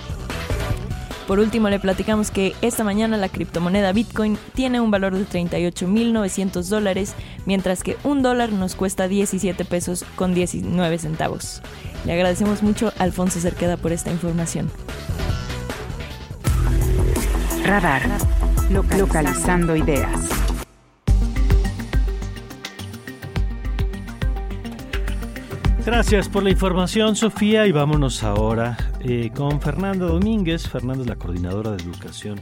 [1.26, 6.68] Por último, le platicamos que esta mañana la criptomoneda Bitcoin tiene un valor de 38.900
[6.68, 7.14] dólares,
[7.46, 11.62] mientras que un dólar nos cuesta 17 pesos con 19 centavos.
[12.04, 14.70] Le agradecemos mucho a Alfonso Cerqueda por esta información.
[17.64, 18.02] Radar.
[18.70, 20.28] Localizando ideas.
[25.86, 30.66] Gracias por la información, Sofía, y vámonos ahora eh, con Fernanda Domínguez.
[30.66, 32.40] Fernanda es la coordinadora de educación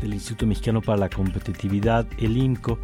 [0.00, 2.78] del Instituto Mexicano para la Competitividad, el IMCO.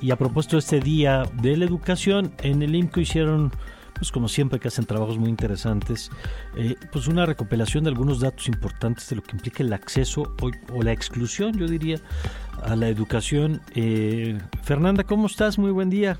[0.00, 3.50] Y a propósito de este Día de la Educación, en el IMCO hicieron,
[3.94, 6.10] pues como siempre que hacen trabajos muy interesantes,
[6.56, 10.32] eh, pues una recopilación de algunos datos importantes de lo que implica el acceso
[10.72, 11.98] o, la exclusión, yo diría,
[12.62, 13.60] a la educación.
[13.74, 15.58] Eh, Fernanda, ¿cómo estás?
[15.58, 16.16] Muy buen día.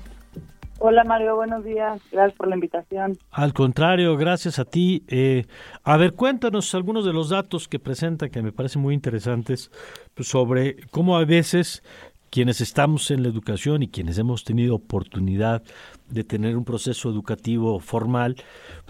[0.81, 2.01] Hola Mario, buenos días.
[2.09, 3.17] Gracias por la invitación.
[3.31, 5.03] Al contrario, gracias a ti.
[5.09, 5.43] Eh,
[5.83, 9.71] a ver, cuéntanos algunos de los datos que presenta que me parecen muy interesantes
[10.13, 11.83] pues, sobre cómo a veces
[12.29, 15.63] quienes estamos en la educación y quienes hemos tenido oportunidad
[16.09, 18.37] de tener un proceso educativo formal,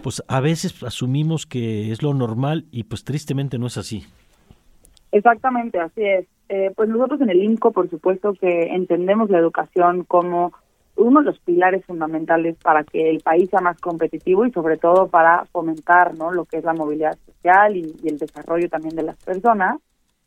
[0.00, 4.04] pues a veces asumimos que es lo normal y pues tristemente no es así.
[5.10, 6.26] Exactamente, así es.
[6.48, 10.52] Eh, pues nosotros en el INCO, por supuesto que entendemos la educación como
[11.00, 15.08] uno de los pilares fundamentales para que el país sea más competitivo y sobre todo
[15.08, 16.30] para fomentar ¿no?
[16.30, 19.80] lo que es la movilidad social y, el desarrollo también de las personas.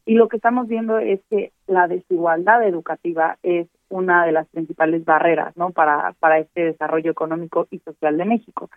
[0.06, 5.06] Y lo que estamos viendo es que la desigualdad educativa es una de las principales
[5.06, 5.70] barreras ¿no?
[5.70, 8.70] para, para este desarrollo económico y social de México.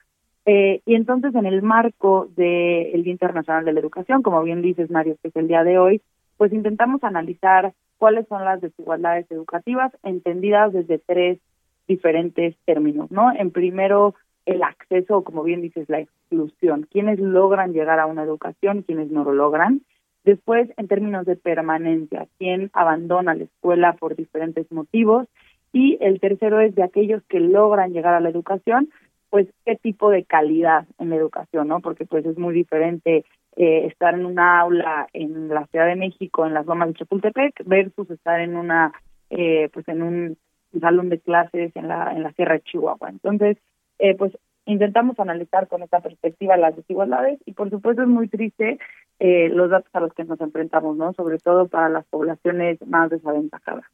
[0.44, 4.90] Eh, y entonces, en el marco del Día Internacional de la Educación, como bien dices,
[4.90, 6.02] Mario, que es el día de hoy,
[6.36, 11.40] pues intentamos analizar cuáles son las desigualdades educativas entendidas desde tres
[11.86, 13.32] diferentes términos, ¿no?
[13.32, 14.14] En primero,
[14.46, 19.24] el acceso, como bien dices, la exclusión, quienes logran llegar a una educación, quienes no
[19.24, 19.82] lo logran.
[20.24, 25.26] Después, en términos de permanencia, quién abandona la escuela por diferentes motivos.
[25.72, 28.88] Y el tercero es de aquellos que logran llegar a la educación,
[29.30, 31.80] pues qué tipo de calidad en la educación, ¿no?
[31.80, 33.24] Porque pues es muy diferente
[33.56, 37.62] eh, estar en una aula en la Ciudad de México, en las Lomas de Chapultepec,
[37.64, 38.92] versus estar en una,
[39.30, 40.38] eh, pues en un
[40.80, 43.08] salón de clases en la, en la Sierra de Chihuahua.
[43.08, 43.58] Entonces,
[43.98, 48.78] eh, pues intentamos analizar con esta perspectiva las desigualdades y por supuesto es muy triste
[49.18, 51.12] eh, los datos a los que nos enfrentamos, ¿no?
[51.14, 53.84] Sobre todo para las poblaciones más desaventajadas.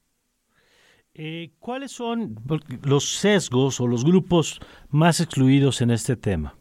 [1.15, 2.37] Eh, ¿Cuáles son
[2.85, 4.61] los sesgos o los grupos
[4.91, 6.55] más excluidos en este tema?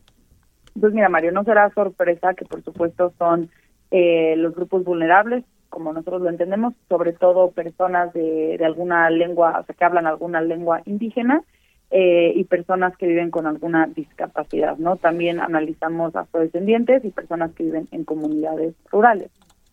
[0.79, 3.49] Pues mira, Mario, no será sorpresa que por supuesto son
[3.91, 9.59] eh, los grupos vulnerables, como nosotros lo entendemos, sobre todo personas de, de alguna lengua,
[9.59, 11.41] o sea, que hablan alguna lengua indígena
[11.89, 14.97] eh, y personas que viven con alguna discapacidad, ¿no?
[14.97, 19.31] También analizamos afrodescendientes y personas que viven en comunidades rurales.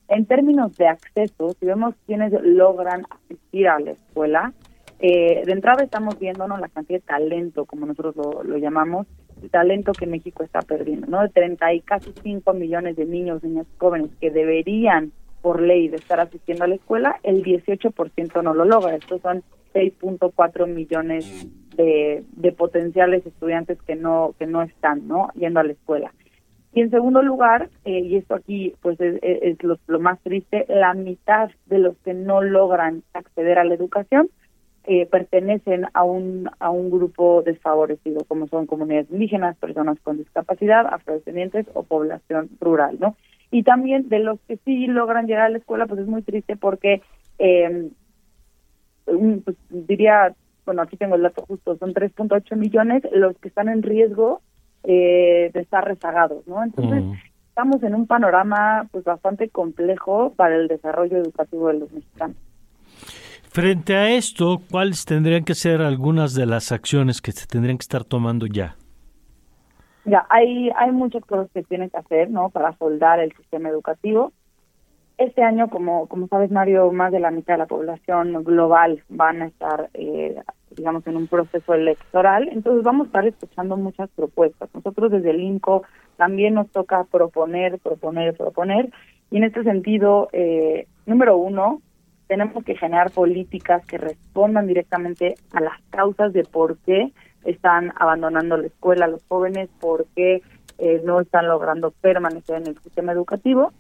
[0.09, 4.53] En términos de acceso, si vemos quiénes logran asistir a la escuela,
[5.01, 9.07] eh, de entrada estamos viendo la cantidad de talento, como nosotros lo, lo llamamos,
[9.43, 11.23] el talento que México está perdiendo, ¿no?
[11.23, 15.97] De 30 y casi 5 millones de niños, niñas jóvenes que deberían por ley de
[15.97, 18.97] estar asistiendo a la escuela, el 18% no lo logra.
[18.97, 19.43] Estos son
[19.75, 25.73] 6.4 millones de, de, potenciales estudiantes que no que no están no yendo a la
[25.73, 26.13] escuela.
[26.73, 30.67] Y en segundo lugar, eh, y esto aquí pues es, es lo, lo, más triste,
[30.69, 34.29] la mitad de los que no logran acceder a la educación
[34.85, 40.87] eh, pertenecen a un a un grupo desfavorecido, como son comunidades indígenas, personas con discapacidad,
[40.87, 43.15] afrodescendientes o población rural, ¿no?
[43.51, 46.57] Y también de los que sí logran llegar a la escuela, pues es muy triste
[46.57, 47.03] porque,
[47.39, 47.91] eh,
[49.05, 50.35] pues diría,
[50.67, 54.43] bueno, aquí tengo el dato justo, son 3.8 millones los que están en riesgo
[54.85, 56.63] eh, de estar rezagados, ¿no?
[56.63, 57.05] Entonces,
[57.49, 62.37] estamos en un panorama pues bastante complejo para el desarrollo educativo de los mexicanos.
[63.51, 67.83] Frente a esto, ¿cuáles tendrían que ser algunas de las acciones que se tendrían que
[67.83, 68.77] estar tomando ya?
[70.09, 72.51] Ya, hay, hay muchas cosas que tienen que hacer, ¿no?
[72.51, 74.33] Para soldar el sistema educativo.
[75.19, 79.43] Este año, como, como sabes, Mario, más de la mitad de la población global van
[79.43, 80.41] a estar, eh,
[80.71, 82.49] digamos, en un proceso electoral.
[82.53, 84.71] Entonces, vamos a estar escuchando muchas propuestas.
[84.73, 85.83] Nosotros desde el INCO
[86.17, 88.91] también nos toca proponer, proponer, proponer.
[89.31, 91.83] Y en este sentido, eh, número uno,
[92.29, 97.13] tenemos que generar políticas que respondan directamente a las causas de por qué
[97.45, 100.43] están abandonando la escuela los jóvenes porque
[100.79, 103.73] eh, no están logrando permanecer en el sistema educativo.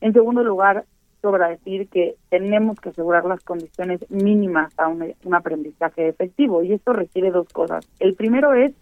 [0.00, 0.84] En segundo lugar,
[1.22, 6.92] sobra decir que tenemos que asegurar las condiciones mínimas a un, aprendizaje efectivo y esto
[6.92, 7.88] requiere dos cosas.
[8.00, 8.72] El primero es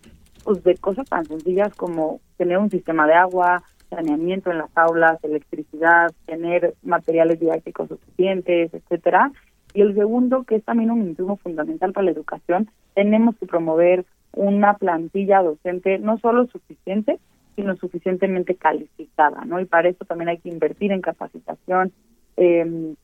[0.42, 5.22] pues de cosas tan sencillas como tener un sistema de agua, saneamiento en las aulas,
[5.22, 9.30] electricidad, tener materiales didácticos suficientes, etcétera.
[9.74, 14.06] Y el segundo, que es también un insumo fundamental para la educación, tenemos que promover
[14.32, 17.18] una plantilla docente no solo suficiente,
[17.56, 19.60] sino suficientemente calificada, ¿no?
[19.60, 21.92] Y para eso también hay que invertir en capacitación.
[22.36, 22.94] Eh,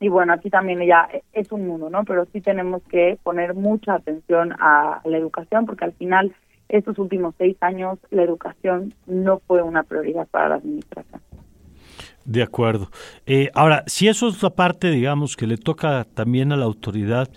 [0.00, 2.04] y bueno, aquí también ya es un mundo, ¿no?
[2.04, 6.34] Pero sí tenemos que poner mucha atención a la educación porque al final
[6.68, 11.20] estos últimos seis años la educación no fue una prioridad para la administración.
[12.24, 12.88] De acuerdo.
[13.26, 17.28] Eh, ahora, si eso es la parte, digamos, que le toca también a la autoridad,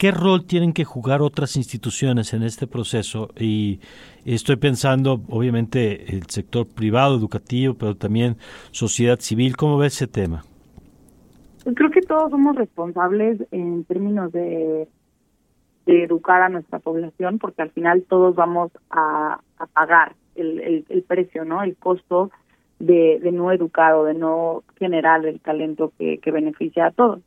[0.00, 3.28] ¿Qué rol tienen que jugar otras instituciones en este proceso?
[3.38, 3.80] Y
[4.24, 8.38] estoy pensando, obviamente, el sector privado, educativo, pero también
[8.70, 9.58] sociedad civil.
[9.58, 10.42] ¿Cómo ve ese tema?
[11.74, 14.88] Creo que todos somos responsables en términos de,
[15.84, 19.40] educar a nuestra población, porque al final todos vamos a,
[19.74, 21.62] pagar el, precio, ¿no?
[21.62, 22.30] El costo
[22.78, 27.20] de, no educar o de no generar el talento que beneficia a todos.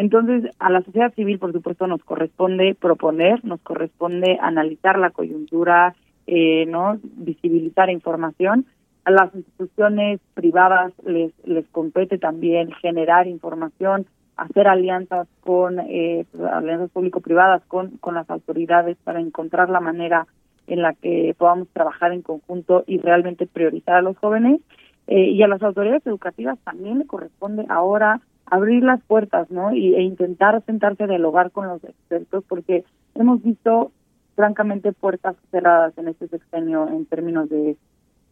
[0.00, 5.94] Entonces, a la sociedad civil, por supuesto, nos corresponde proponer, nos corresponde analizar la coyuntura,
[6.26, 8.64] eh, no visibilizar información.
[9.04, 14.06] A las instituciones privadas les, les compete también generar información,
[14.38, 20.26] hacer alianzas con eh, alianzas público-privadas con, con las autoridades para encontrar la manera
[20.66, 24.62] en la que podamos trabajar en conjunto y realmente priorizar a los jóvenes.
[25.08, 29.72] Eh, y a las autoridades educativas también le corresponde ahora abrir las puertas, ¿no?
[29.72, 32.84] Y, e intentar sentarse a dialogar con los expertos, porque
[33.14, 33.92] hemos visto
[34.34, 37.76] francamente puertas cerradas en este sexenio en términos de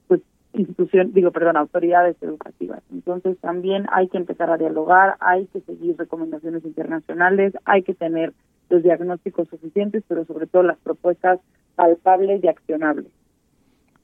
[0.07, 0.21] pues
[0.55, 2.83] institución, digo, perdón, autoridades educativas.
[2.91, 8.33] Entonces también hay que empezar a dialogar, hay que seguir recomendaciones internacionales, hay que tener
[8.71, 11.41] los diagnósticos suficientes, pero sobre todo las propuestas
[11.75, 13.07] palpables y accionables.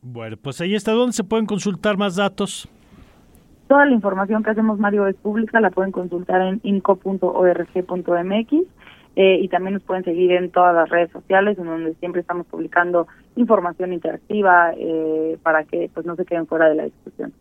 [0.03, 2.69] Bueno, pues ahí está donde se pueden consultar más datos.
[3.75, 8.53] Toda la información que hacemos, Mario, es pública, la pueden consultar en inco.org.mx
[9.17, 12.47] eh, y también nos pueden seguir en todas las redes sociales, en donde siempre estamos
[12.47, 17.33] publicando información interactiva eh, para que pues no se queden fuera de la discusión.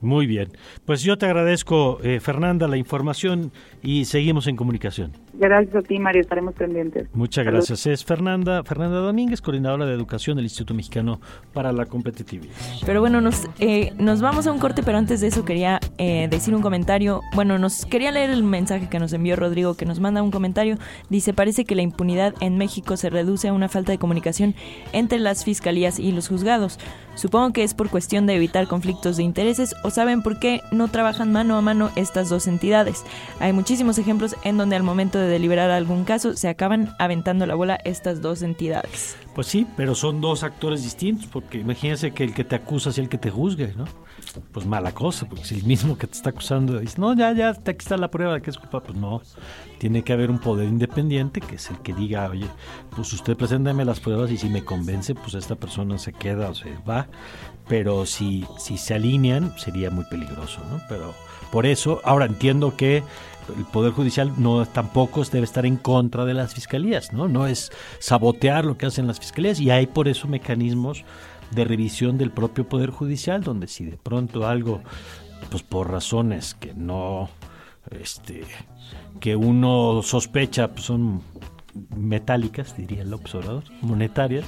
[0.00, 0.48] Muy bien.
[0.84, 5.12] Pues yo te agradezco, eh, Fernanda, la información y seguimos en comunicación.
[5.38, 6.22] Gracias a ti, Mario.
[6.22, 7.08] Estaremos pendientes.
[7.12, 7.86] Muchas gracias.
[7.86, 11.20] Es Fernanda, Fernanda Domínguez, coordinadora de educación del Instituto Mexicano
[11.52, 12.54] para la Competitividad.
[12.84, 16.28] Pero bueno, nos, eh, nos vamos a un corte, pero antes de eso quería eh,
[16.30, 17.20] decir un comentario.
[17.34, 20.78] Bueno, nos quería leer el mensaje que nos envió Rodrigo, que nos manda un comentario.
[21.10, 24.54] Dice, parece que la impunidad en México se reduce a una falta de comunicación
[24.92, 26.78] entre las fiscalías y los juzgados.
[27.14, 30.88] Supongo que es por cuestión de evitar conflictos de intereses o saben por qué no
[30.88, 33.04] trabajan mano a mano estas dos entidades.
[33.40, 37.54] Hay muchísimos ejemplos en donde al momento de deliberar algún caso se acaban aventando la
[37.54, 39.16] bola estas dos entidades.
[39.34, 42.98] Pues sí, pero son dos actores distintos, porque imagínense que el que te acusa es
[42.98, 43.84] el que te juzgue, ¿no?
[44.52, 47.50] Pues mala cosa, porque si el mismo que te está acusando dice, no, ya, ya,
[47.50, 49.20] aquí está la prueba de que es culpa, pues no.
[49.78, 52.46] Tiene que haber un poder independiente que es el que diga, oye,
[52.94, 56.54] pues usted preséntame las pruebas y si me convence, pues esta persona se queda o
[56.54, 57.08] se va.
[57.68, 60.80] Pero si, si se alinean, sería muy peligroso, ¿no?
[60.88, 61.14] Pero
[61.50, 63.02] por eso, ahora entiendo que
[63.56, 67.28] el Poder Judicial no tampoco debe estar en contra de las fiscalías, ¿no?
[67.28, 71.04] No es sabotear lo que hacen las fiscalías y hay por eso mecanismos
[71.50, 74.82] de revisión del propio Poder Judicial, donde si de pronto algo,
[75.50, 77.28] pues por razones que no,
[77.90, 78.44] este,
[79.20, 81.22] que uno sospecha, pues son
[81.94, 84.44] metálicas, diría el observador, monetarias,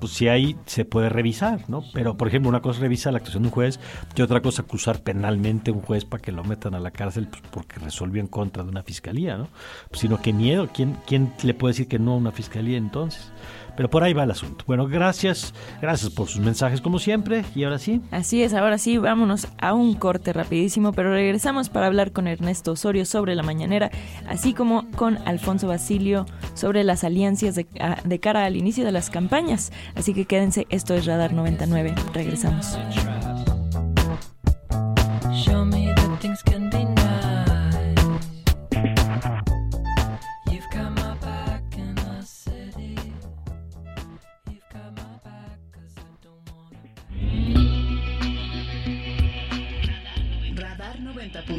[0.00, 1.82] pues si ahí se puede revisar, ¿no?
[1.92, 3.80] Pero, por ejemplo, una cosa es revisar la actuación de un juez
[4.14, 7.28] y otra cosa acusar penalmente a un juez para que lo metan a la cárcel
[7.28, 9.48] pues, porque resolvió en contra de una fiscalía, ¿no?
[9.88, 13.32] Pues, sino que miedo, ¿quién, ¿quién le puede decir que no a una fiscalía entonces?
[13.78, 14.64] Pero por ahí va el asunto.
[14.66, 17.44] Bueno, gracias, gracias por sus mensajes como siempre.
[17.54, 18.00] Y ahora sí.
[18.10, 22.72] Así es, ahora sí, vámonos a un corte rapidísimo, pero regresamos para hablar con Ernesto
[22.72, 23.92] Osorio sobre la mañanera,
[24.28, 27.68] así como con Alfonso Basilio sobre las alianzas de,
[28.04, 29.70] de cara al inicio de las campañas.
[29.94, 31.94] Así que quédense, esto es Radar 99.
[32.12, 32.76] Regresamos.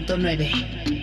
[0.10, 0.99] Radar 90.9